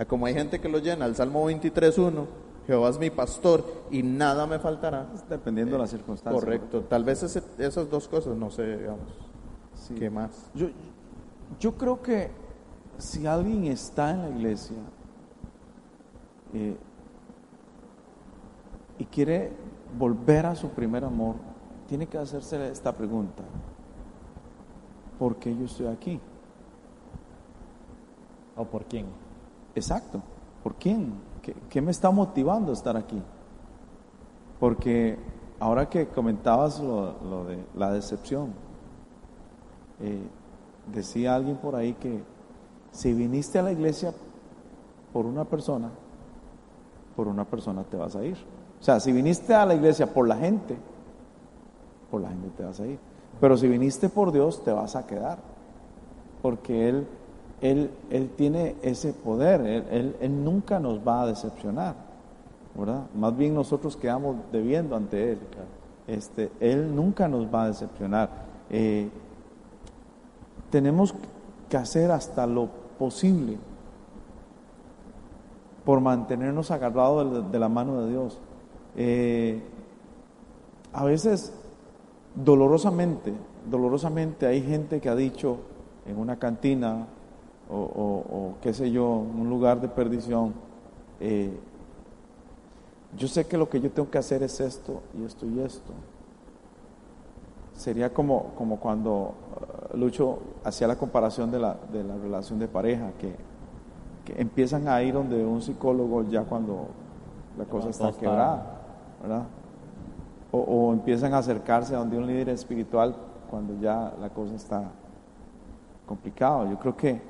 [0.08, 2.26] Como hay gente que lo llena, el Salmo 23.1,
[2.68, 5.08] Jehová es mi pastor y nada me faltará.
[5.30, 6.44] Dependiendo de las circunstancias.
[6.44, 6.82] Correcto.
[6.82, 9.08] Tal vez esas dos cosas, no sé, digamos.
[9.98, 10.50] ¿Qué más?
[10.54, 10.68] Yo,
[11.60, 12.32] yo creo que
[12.98, 14.78] si alguien está en la iglesia,
[16.54, 16.76] eh,
[18.98, 19.52] y quiere
[19.98, 21.36] volver a su primer amor,
[21.88, 23.44] tiene que hacerse esta pregunta.
[25.20, 26.20] ¿Por qué yo estoy aquí?
[28.56, 29.06] ¿O por quién?
[29.76, 30.22] Exacto.
[30.64, 31.14] ¿Por quién?
[31.70, 33.22] ¿Qué, me está motivando a estar aquí?
[34.60, 35.18] Porque
[35.60, 38.54] ahora que comentabas lo, de la decepción,
[40.00, 40.28] eh,
[40.92, 42.24] decía alguien por ahí que
[42.92, 44.14] si viniste a la iglesia
[45.14, 45.92] por una persona,
[47.16, 48.38] por una persona te vas a ir.
[48.86, 50.76] O sea, si viniste a la iglesia por la gente,
[52.12, 53.00] por la gente te vas a ir.
[53.42, 55.40] Pero si viniste por Dios, te vas a quedar.
[56.44, 57.08] Porque Él,
[57.62, 59.62] Él, él tiene ese poder.
[59.62, 61.96] Él, él, nunca nos va a decepcionar.
[62.76, 63.06] ¿Verdad?
[63.16, 65.40] Más bien nosotros quedamos debiendo ante Él.
[66.06, 68.30] Este, él nunca nos va a decepcionar.
[68.70, 69.10] Eh,
[70.70, 71.16] tenemos
[71.70, 72.70] que hacer hasta lo
[73.00, 73.58] posible
[75.84, 78.40] por mantenernos agarrados de la mano de Dios.
[78.96, 79.62] Eh,
[80.94, 81.54] a veces,
[82.36, 83.34] dolorosamente,
[83.70, 85.58] dolorosamente hay gente que ha dicho
[86.06, 87.08] en una cantina
[87.70, 90.54] o, qué sé yo, en un lugar de perdición,
[91.20, 91.52] eh,
[93.18, 95.94] yo sé que lo que yo tengo que hacer es esto y esto y esto.
[97.74, 99.34] Sería como, como cuando
[99.94, 103.36] uh, Lucho hacía la comparación de la, de la relación de pareja, que,
[104.26, 106.88] que empiezan a ir donde un psicólogo ya cuando
[107.58, 108.75] la cosa está quebrada.
[110.52, 113.16] O, empiezan a acercarse a donde un líder espiritual
[113.50, 114.84] cuando ya la cosa está
[116.06, 116.70] complicada.
[116.70, 117.22] Yo creo que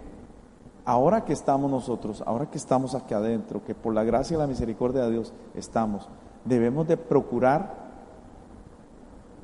[0.85, 4.47] ahora que estamos nosotros, ahora que estamos aquí adentro, que por la gracia y la
[4.47, 6.07] misericordia de Dios estamos,
[6.43, 7.73] debemos de procurar,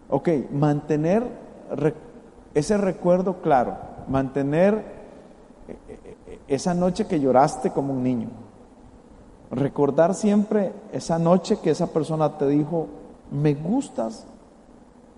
[0.10, 1.28] ok, mantener
[2.54, 3.78] ese recuerdo claro,
[4.08, 4.76] mantener
[5.68, 8.28] eh, eh, esa noche que lloraste como un niño,
[9.52, 12.88] Recordar siempre esa noche que esa persona te dijo,
[13.32, 14.26] me gustas,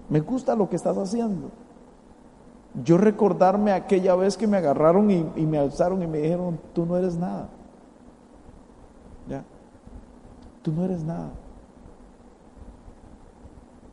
[0.09, 1.51] me gusta lo que estás haciendo.
[2.83, 6.97] Yo recordarme aquella vez que me agarraron y, me alzaron y me dijeron, tú no
[6.97, 7.49] eres nada.
[9.29, 9.43] ¿Ya?
[10.63, 11.29] Tú no eres nada.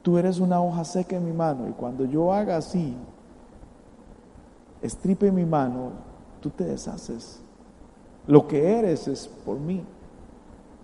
[0.00, 2.96] Tú eres una hoja seca en mi mano y cuando yo haga así,
[4.80, 5.90] estripe mi mano,
[6.40, 7.42] tú te deshaces.
[8.26, 9.84] Lo que eres es por mí.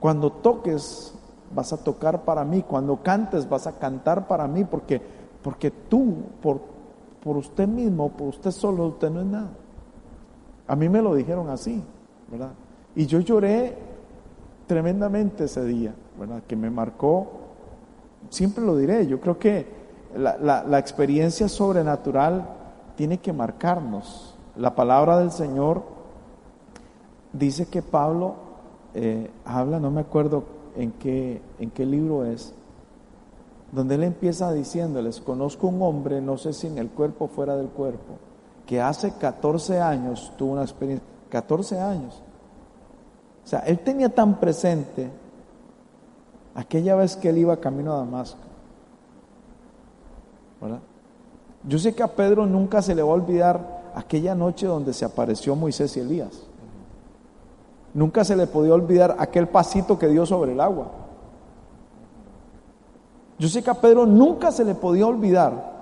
[0.06, 1.12] Cuando toques,
[1.52, 2.62] vas a tocar para mí.
[2.62, 4.62] Cuando cantes, vas a cantar para mí.
[4.62, 5.02] Porque,
[5.42, 6.60] porque tú, por,
[7.24, 9.50] por usted mismo, por usted solo, usted no es nada.
[10.68, 11.82] A mí me lo dijeron así,
[12.30, 12.52] ¿verdad?
[12.94, 13.76] Y yo lloré
[14.68, 16.40] tremendamente ese día, ¿verdad?
[16.46, 17.26] Que me marcó,
[18.30, 19.66] siempre lo diré, yo creo que
[20.14, 22.46] la, la experiencia sobrenatural
[22.94, 24.38] tiene que marcarnos.
[24.54, 25.82] La palabra del Señor
[27.32, 28.45] dice que Pablo
[28.98, 30.44] eh, habla, no me acuerdo
[30.74, 32.54] en qué, en qué libro es,
[33.70, 37.56] donde él empieza diciéndoles, conozco un hombre, no sé si en el cuerpo o fuera
[37.56, 38.14] del cuerpo,
[38.64, 42.22] que hace 14 años tuvo una experiencia, 14 años.
[43.44, 45.10] O sea, él tenía tan presente
[46.54, 48.40] aquella vez que él iba camino a Damasco.
[50.58, 50.80] ¿verdad?
[51.64, 55.04] Yo sé que a Pedro nunca se le va a olvidar aquella noche donde se
[55.04, 56.46] apareció Moisés y Elías.
[57.96, 60.88] Nunca se le podía olvidar aquel pasito que dio sobre el agua.
[63.38, 65.72] Yo sé que a Pedro nunca se le podía olvidar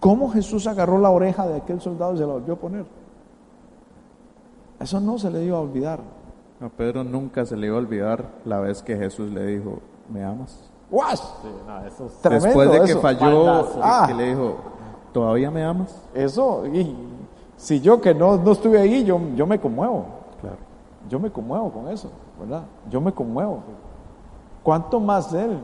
[0.00, 2.84] cómo Jesús agarró la oreja de aquel soldado y se la volvió a poner.
[4.78, 6.00] Eso no se le iba a olvidar.
[6.60, 9.78] A Pedro nunca se le iba a olvidar la vez que Jesús le dijo,
[10.12, 10.70] ¿me amas?
[12.22, 14.04] Después de que falló, ah.
[14.06, 14.56] que le dijo,
[15.14, 15.96] ¿Todavía me amas?
[16.12, 16.94] Eso, y
[17.56, 20.23] si yo que no, no estuve ahí, yo, yo me conmuevo.
[21.08, 22.64] Yo me conmuevo con eso, ¿verdad?
[22.90, 23.62] Yo me conmuevo.
[24.62, 25.58] ¿Cuánto más él?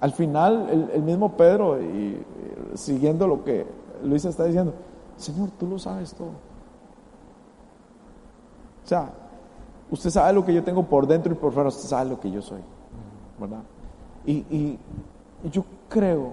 [0.00, 2.24] Al final, el, mismo Pedro, y,
[2.74, 3.66] siguiendo lo que
[4.02, 4.72] Luis está diciendo,
[5.16, 6.30] Señor, tú lo sabes todo.
[8.84, 9.10] O sea,
[9.90, 12.30] usted sabe lo que yo tengo por dentro y por fuera, usted sabe lo que
[12.30, 12.60] yo soy,
[13.38, 13.62] ¿verdad?
[14.24, 14.78] Y, y
[15.50, 16.32] yo creo,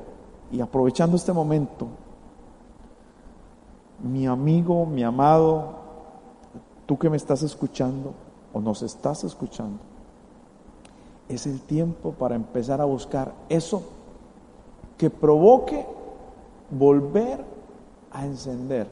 [0.51, 1.87] y aprovechando este momento,
[4.01, 5.88] mi amigo, mi amado,
[6.89, 8.15] tú que me estás escuchando
[8.51, 9.77] o nos estás escuchando,
[11.27, 13.83] es el tiempo para empezar a buscar eso
[14.97, 15.85] que provoque
[16.71, 17.45] volver
[18.11, 18.87] a encender,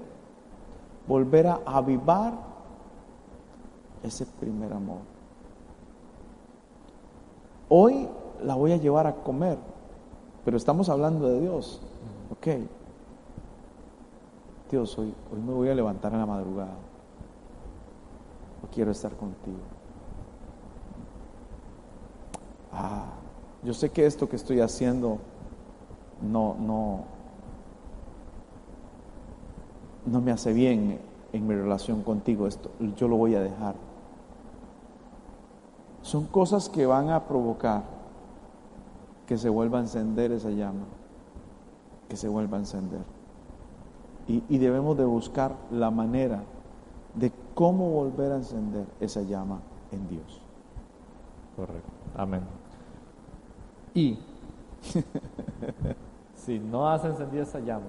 [1.08, 2.36] volver a avivar
[4.04, 5.00] ese primer amor.
[7.68, 8.08] Hoy
[8.44, 9.58] la voy a llevar a comer,
[10.46, 11.82] pero estamos hablando de Dios,
[12.32, 12.48] ¿ok?
[14.70, 16.87] Dios, hoy, hoy me voy a levantar en la madrugada.
[18.74, 19.58] Quiero estar contigo.
[22.72, 23.06] Ah,
[23.64, 25.20] yo sé que esto que estoy haciendo
[26.22, 27.04] no, no,
[30.06, 31.00] no me hace bien
[31.34, 32.48] en mi relación contigo.
[32.48, 33.76] Esto, yo lo voy a dejar.
[36.02, 37.84] Son cosas que van a provocar
[39.28, 40.86] que se vuelva a encender esa llama,
[42.08, 43.02] que se vuelva a encender.
[44.28, 46.44] Y, debemos de buscar la manera
[47.16, 49.60] de cómo volver a encender esa llama
[49.92, 50.40] en Dios.
[51.56, 51.90] Correcto.
[52.16, 52.42] Amén.
[53.96, 54.20] Y
[56.36, 57.88] si no has encendido esa llama,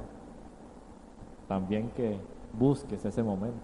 [1.47, 2.19] también que
[2.59, 3.59] busques ese momento.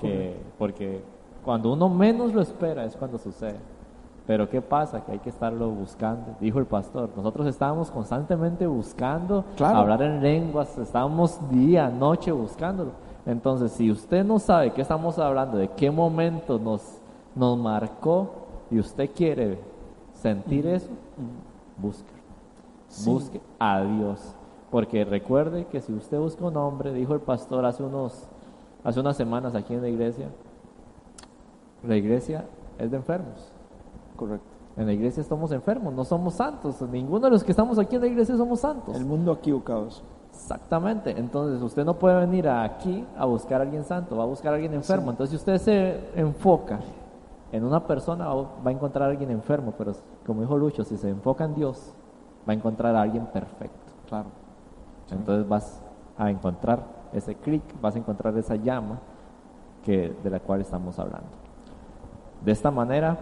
[0.00, 1.04] Que, porque
[1.44, 3.60] cuando uno menos lo espera es cuando sucede.
[4.26, 5.04] Pero ¿qué pasa?
[5.04, 7.10] Que hay que estarlo buscando, dijo el pastor.
[7.14, 13.11] Nosotros estábamos constantemente buscando hablar en lenguas, estábamos día, noche buscándolo.
[13.24, 16.82] Entonces, si usted no sabe qué estamos hablando, de qué momento nos,
[17.34, 18.30] nos marcó
[18.70, 19.58] y usted quiere
[20.14, 20.90] sentir eso,
[21.76, 22.10] busque.
[23.04, 24.34] Busque a Dios.
[24.70, 28.26] Porque recuerde que si usted busca un hombre, dijo el pastor hace, unos,
[28.82, 30.28] hace unas semanas aquí en la iglesia,
[31.86, 32.46] la iglesia
[32.78, 33.52] es de enfermos.
[34.16, 34.46] Correcto.
[34.76, 36.80] En la iglesia estamos enfermos, no somos santos.
[36.82, 38.96] Ninguno de los que estamos aquí en la iglesia somos santos.
[38.96, 40.02] El mundo equivocados.
[40.32, 41.10] Exactamente.
[41.18, 44.56] Entonces usted no puede venir aquí a buscar a alguien santo, va a buscar a
[44.56, 45.10] alguien enfermo.
[45.10, 46.80] Entonces si usted se enfoca
[47.52, 49.74] en una persona, va a encontrar a alguien enfermo.
[49.76, 49.92] Pero
[50.26, 51.92] como dijo Lucho, si se enfoca en Dios,
[52.48, 53.92] va a encontrar a alguien perfecto.
[54.08, 54.28] Claro.
[55.10, 55.82] Entonces vas
[56.16, 56.80] a encontrar
[57.12, 58.98] ese clic, vas a encontrar esa llama
[59.84, 61.28] que, de la cual estamos hablando.
[62.42, 63.18] De esta manera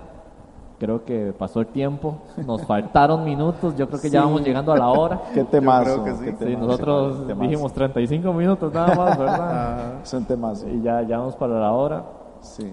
[0.81, 4.79] Creo que pasó el tiempo, nos faltaron minutos, yo creo que ya vamos llegando a
[4.79, 5.21] la hora.
[5.35, 6.03] Qué temazo.
[6.17, 6.57] sí.
[6.57, 9.95] nosotros dijimos 35 minutos nada más, ¿verdad?
[10.05, 10.65] Son temas.
[10.67, 12.03] Y ya, ya vamos para la hora.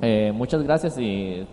[0.02, 1.46] Eh, muchas gracias y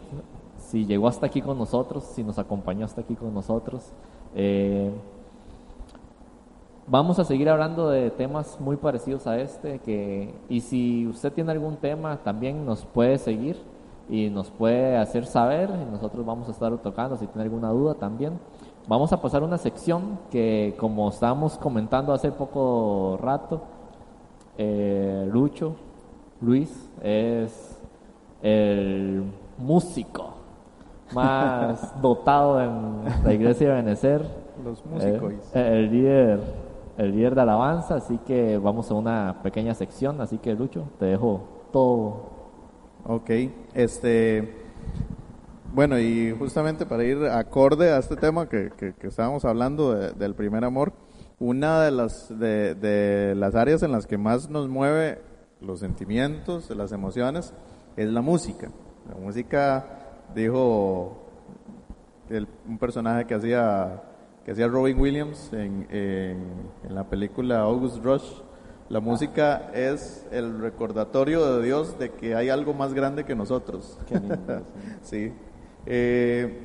[0.58, 3.90] si llegó hasta aquí con nosotros, si nos acompañó hasta aquí con nosotros.
[4.36, 4.92] Eh,
[6.86, 11.50] vamos a seguir hablando de temas muy parecidos a este, que, y si usted tiene
[11.50, 13.73] algún tema, también nos puede seguir
[14.08, 17.94] y nos puede hacer saber y nosotros vamos a estar tocando si tiene alguna duda
[17.94, 18.38] también.
[18.86, 23.62] Vamos a pasar una sección que como estábamos comentando hace poco rato,
[24.58, 25.76] eh, Lucho,
[26.42, 27.80] Luis, es
[28.42, 29.24] el
[29.56, 30.34] músico
[31.14, 34.26] más dotado en la iglesia de Benecer.
[34.62, 35.32] Los músicos.
[35.54, 36.40] Eh, el líder,
[36.98, 41.06] el líder de alabanza, así que vamos a una pequeña sección, así que Lucho, te
[41.06, 41.40] dejo
[41.72, 42.33] todo.
[43.06, 43.30] Ok,
[43.74, 44.54] este,
[45.74, 50.64] bueno, y justamente para ir acorde a este tema que, que, estábamos hablando del primer
[50.64, 50.94] amor,
[51.38, 55.20] una de las, de, de, las áreas en las que más nos mueve
[55.60, 57.52] los sentimientos, las emociones,
[57.98, 58.70] es la música.
[59.06, 59.86] La música,
[60.34, 61.28] dijo
[62.66, 64.02] un personaje que hacía,
[64.46, 68.40] que hacía Robin Williams en, en, la película August Rush,
[68.88, 73.98] la música es el recordatorio de Dios de que hay algo más grande que nosotros.
[75.02, 75.32] sí.
[75.86, 76.60] Eh,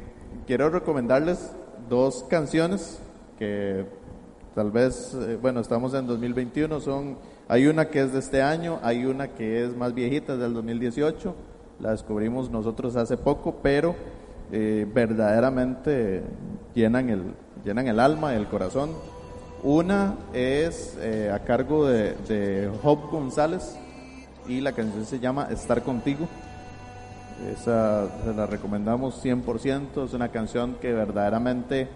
[0.45, 1.51] quiero recomendarles
[1.89, 3.01] dos canciones
[3.37, 3.85] que
[4.53, 7.17] tal vez, eh, bueno, estamos en 2021, son,
[7.47, 10.53] hay una que es de este año, hay una que es más viejita, es del
[10.53, 11.35] 2018,
[11.79, 13.95] la descubrimos nosotros hace poco, pero
[14.51, 16.23] eh, verdaderamente
[16.75, 17.23] llenan el,
[17.63, 18.91] llenan el alma y el corazón.
[19.63, 23.75] Una es eh, a cargo de, de Job González
[24.47, 26.27] y la canción se llama Estar contigo.
[27.51, 31.87] Esa se la recomendamos 100%, es una canción que verdaderamente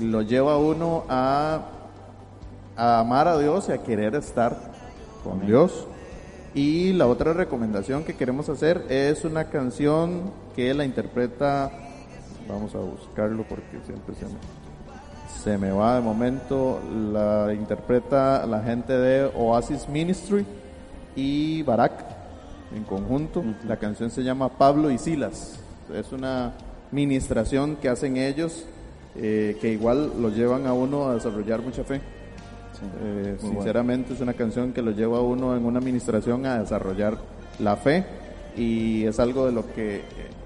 [0.00, 1.66] lo lleva a uno a,
[2.76, 4.56] a amar a Dios y a querer estar
[5.22, 5.86] con Dios.
[6.54, 11.70] Y la otra recomendación que queremos hacer es una canción que la interpreta,
[12.48, 14.63] vamos a buscarlo porque siempre se me,
[15.44, 16.80] se me va de momento,
[17.12, 20.46] la interpreta la gente de Oasis Ministry
[21.14, 21.92] y Barak
[22.74, 23.44] en conjunto.
[23.68, 25.60] La canción se llama Pablo y Silas.
[25.92, 26.54] Es una
[26.92, 28.64] ministración que hacen ellos
[29.16, 32.00] eh, que igual lo llevan a uno a desarrollar mucha fe.
[33.02, 37.18] Eh, sinceramente es una canción que lo lleva a uno en una administración a desarrollar
[37.58, 38.04] la fe
[38.56, 40.02] y es algo de lo que eh,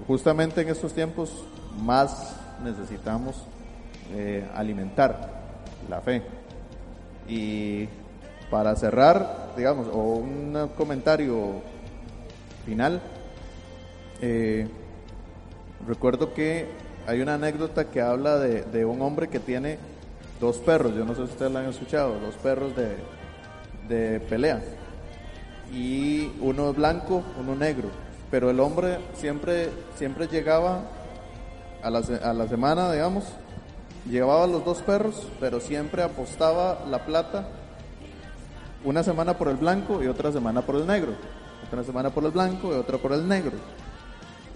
[0.07, 1.31] justamente en estos tiempos
[1.81, 3.45] más necesitamos
[4.11, 5.29] eh, alimentar
[5.89, 6.21] la fe.
[7.27, 7.87] Y
[8.49, 11.61] para cerrar, digamos, o un comentario
[12.65, 13.01] final,
[15.87, 16.67] recuerdo que
[17.07, 19.77] hay una anécdota que habla de, de un hombre que tiene
[20.39, 22.95] dos perros, yo no sé si ustedes lo han escuchado, dos perros de,
[23.87, 24.61] de pelea.
[25.73, 27.89] Y uno blanco, uno negro.
[28.31, 30.81] Pero el hombre siempre, siempre llegaba
[31.83, 33.25] a la, a la semana, digamos,
[34.07, 37.47] llevaba los dos perros, pero siempre apostaba la plata
[38.83, 41.13] una semana por el blanco y otra semana por el negro.
[41.67, 43.53] Otra semana por el blanco y otra por el negro.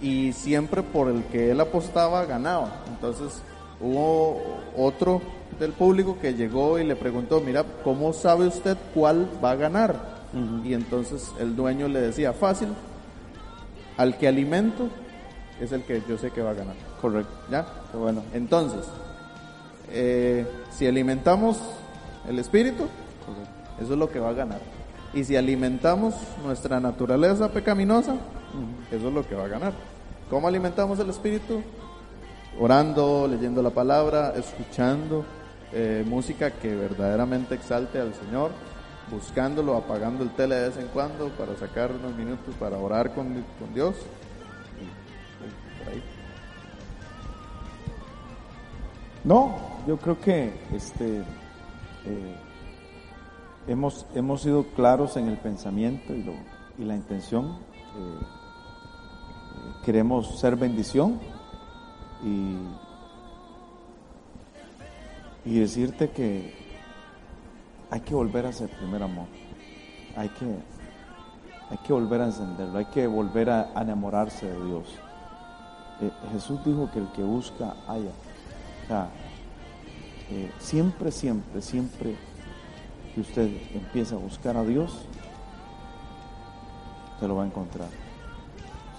[0.01, 2.83] Y siempre por el que él apostaba ganaba.
[2.87, 3.41] Entonces
[3.79, 4.41] hubo
[4.77, 5.21] otro
[5.59, 10.23] del público que llegó y le preguntó, mira, ¿cómo sabe usted cuál va a ganar?
[10.63, 12.69] Y entonces el dueño le decía, fácil,
[13.97, 14.87] al que alimento
[15.59, 16.75] es el que yo sé que va a ganar.
[16.99, 17.31] Correcto.
[17.51, 17.65] ¿Ya?
[17.93, 18.85] Bueno, entonces,
[19.89, 21.59] eh, si alimentamos
[22.27, 22.87] el espíritu,
[23.81, 24.61] eso es lo que va a ganar.
[25.13, 28.15] Y si alimentamos nuestra naturaleza pecaminosa,
[28.91, 29.73] eso es lo que va a ganar.
[30.29, 31.61] ¿Cómo alimentamos el espíritu?
[32.59, 35.25] Orando, leyendo la palabra, escuchando,
[35.71, 38.51] eh, música que verdaderamente exalte al Señor,
[39.11, 43.43] buscándolo, apagando el tele de vez en cuando para sacar unos minutos para orar con,
[43.73, 43.95] Dios.
[49.23, 49.55] No,
[49.87, 51.19] yo creo que este
[52.05, 52.35] eh,
[53.67, 56.23] hemos, hemos sido claros en el pensamiento y,
[56.83, 57.57] la intención.
[57.95, 58.25] Eh,
[59.85, 61.19] queremos ser bendición
[65.45, 66.53] y decirte que
[67.93, 69.27] hay que volver a ser primer amor.
[70.15, 74.85] Hay que, hay que volver a encenderlo, hay que volver a, enamorarse de Dios.
[76.01, 78.11] Eh, Jesús dijo que el que busca haya.
[80.59, 82.15] Siempre, siempre, siempre
[83.13, 85.05] que usted empieza a buscar a Dios,
[87.19, 87.89] se lo va a encontrar.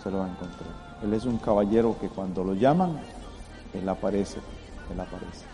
[0.02, 0.70] Se lo va a encontrar.
[1.02, 3.00] Él es un caballero que cuando lo llaman,
[3.72, 4.38] Él aparece,
[4.92, 5.44] Él aparece.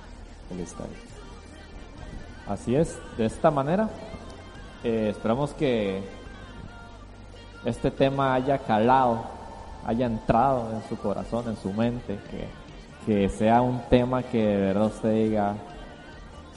[2.49, 3.89] Así es, de esta manera
[4.83, 6.03] eh, esperamos que
[7.65, 9.25] este tema haya calado,
[9.87, 12.49] haya entrado en su corazón, en su mente, que,
[13.29, 15.55] sea un tema que de verdad usted diga,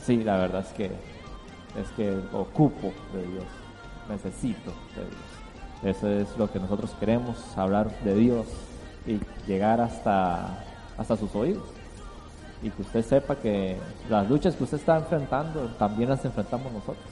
[0.04, 3.46] sí, la verdad es que es que ocupo de Dios,
[4.10, 5.98] necesito de Dios.
[5.98, 8.48] Eso es lo que nosotros queremos, hablar de Dios
[9.06, 10.64] y llegar hasta,
[10.98, 11.64] hasta sus oídos
[12.64, 13.78] y que usted sepa que
[14.10, 17.06] las luchas que usted está enfrentando también las enfrentamos nosotros.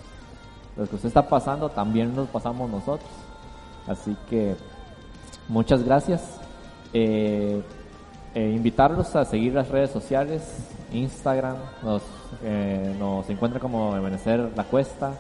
[0.78, 3.10] Lo que usted está pasando también nos pasamos nosotros.
[3.86, 4.56] Así que
[5.50, 6.40] muchas gracias.
[6.94, 7.62] Eh,
[8.34, 10.42] eh, invitarlos a seguir las redes sociales,
[10.94, 12.02] Instagram, nos,
[12.44, 15.14] eh, nos encuentra como Ebenecer La Cuesta,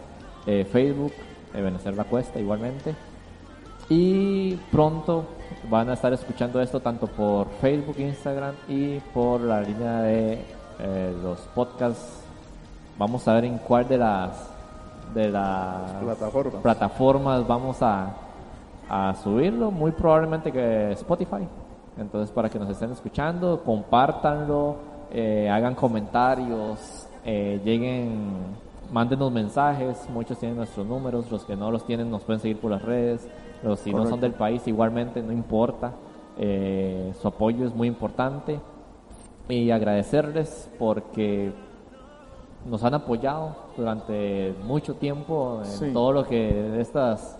[0.46, 1.14] Facebook,
[1.54, 2.96] Ebenecer La Cuesta igualmente.
[3.90, 5.26] Y pronto
[5.70, 10.46] van a estar escuchando esto tanto por Facebook, Instagram y por la línea de
[10.80, 12.24] eh, los podcasts.
[12.98, 14.50] Vamos a ver en cuál de las
[15.14, 16.62] de las Plataformas.
[16.62, 18.14] plataformas vamos a,
[18.90, 19.72] a subirlo.
[19.72, 21.46] Muy probablemente que Spotify.
[21.98, 24.76] Entonces para que nos estén escuchando, compártanlo,
[25.12, 28.32] eh, hagan comentarios, eh, lleguen,
[28.92, 30.08] mándenos mensajes.
[30.10, 33.28] Muchos tienen nuestros números, los que no los tienen nos pueden seguir por las redes.
[33.64, 35.92] Los si no son del país igualmente no importa.
[36.38, 38.60] Eh, su apoyo es muy importante
[39.50, 41.52] y agradecerles porque
[42.66, 45.92] nos han apoyado durante mucho tiempo en Sí.
[45.94, 47.38] todo lo que estas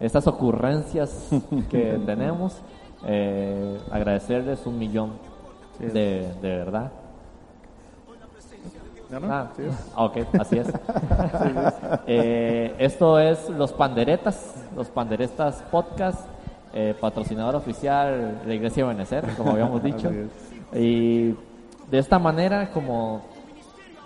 [0.00, 1.30] estas ocurrencias
[1.70, 2.60] que tenemos
[3.06, 5.12] eh, agradecerles un millón
[5.78, 5.86] Sí.
[5.86, 6.92] de, de verdad
[9.10, 9.32] ¿Ya no?
[9.32, 9.74] Ah, Sí, es.
[9.96, 10.68] ok, así es.
[12.06, 16.20] Eh, esto es Los Panderetas, Los Panderetas Podcast,
[16.72, 20.10] eh, patrocinador oficial de Iglesia Benecer, como habíamos dicho.
[20.72, 21.32] Y
[21.90, 23.22] de esta manera, como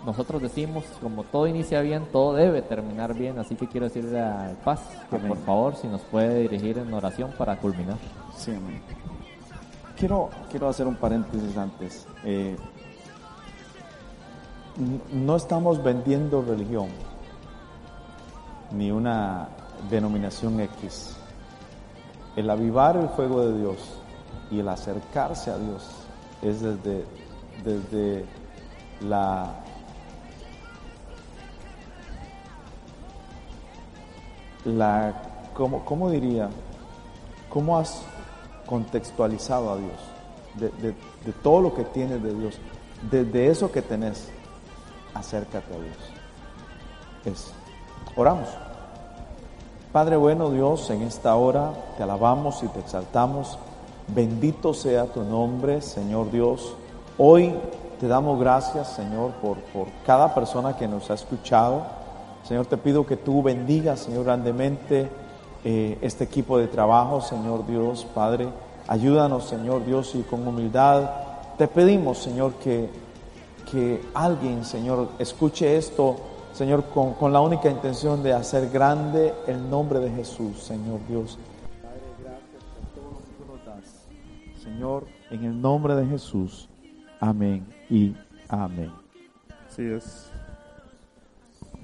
[0.09, 3.39] nosotros decimos, como todo inicia bien, todo debe terminar bien.
[3.39, 4.81] Así que quiero decirle al Paz
[5.11, 5.29] que Amén.
[5.29, 7.99] por favor, si nos puede dirigir en oración para culminar.
[8.35, 8.81] Sí, amén.
[9.99, 12.07] Quiero, quiero hacer un paréntesis antes.
[12.25, 12.57] Eh,
[15.13, 16.89] no estamos vendiendo religión,
[18.73, 19.49] ni una
[19.91, 21.19] denominación X.
[22.35, 23.77] El avivar el fuego de Dios
[24.51, 25.87] y el acercarse a Dios
[26.41, 27.05] es desde,
[27.63, 28.25] desde
[29.03, 29.65] la
[34.65, 35.15] la
[35.55, 36.49] ¿cómo, cómo diría?
[37.49, 38.03] ¿Cómo has
[38.67, 39.93] contextualizado a Dios?
[40.55, 40.95] De, de-
[41.43, 42.59] todo lo que tienes de Dios.
[43.11, 44.29] Desde eso que tenés,
[45.15, 45.97] acércate a Dios.
[47.27, 47.53] Es.
[48.17, 48.49] Oramos.
[49.93, 53.59] Padre bueno Dios, en esta hora te alabamos y te exaltamos.
[54.09, 56.75] Bendito sea tu nombre, Señor Dios.
[57.19, 57.55] Hoy
[58.01, 61.83] te damos gracias, Señor, por, por cada persona que nos ha escuchado.
[62.49, 65.11] Señor, te pido que tú bendigas, Señor, grandemente
[65.65, 68.49] eh, este equipo de trabajo, Señor Dios, Padre.
[68.87, 71.11] Ayúdanos, Señor Dios, y con humildad
[71.59, 72.89] te pedimos, Señor, que,
[73.71, 76.17] que alguien, Señor, escuche esto,
[76.55, 81.39] Señor, con, con la única intención de hacer grande el nombre de Jesús, Señor Dios.
[81.83, 84.07] Padre, gracias por todo lo que nos das.
[84.63, 86.67] Señor, en el nombre de Jesús.
[87.21, 88.17] Amén y
[88.49, 88.91] amén.
[89.69, 90.31] Así es.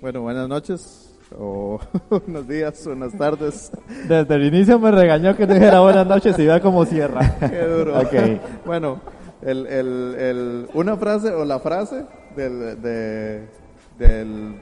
[0.05, 1.81] Bueno, buenas noches, o
[2.11, 3.71] buenos días, buenas tardes.
[4.07, 7.35] Desde el inicio me regañó que dijera buenas noches y vea cómo cierra.
[7.41, 7.99] Qué duro.
[8.01, 8.13] Ok.
[8.67, 9.01] Bueno,
[9.41, 12.05] el, el, el, una frase o la frase
[12.37, 13.49] del, de-
[13.99, 14.57] del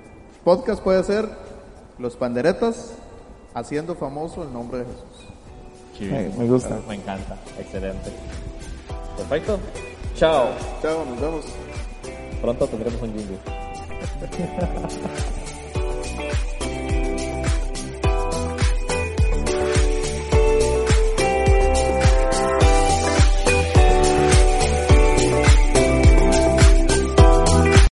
[0.45, 1.28] podcast puede ser
[1.99, 2.95] los panderetas
[3.53, 6.09] haciendo famoso el nombre de Jesús.
[6.38, 6.78] Me gusta.
[6.88, 7.36] Me encanta.
[7.59, 8.12] Excelente.
[9.16, 9.59] Perfecto.
[10.14, 10.51] Chao.
[10.80, 11.45] Chao, nos vemos.
[12.40, 13.61] Pronto tendremos un jingle.
[14.04, 14.96] Thank
[16.46, 16.51] you.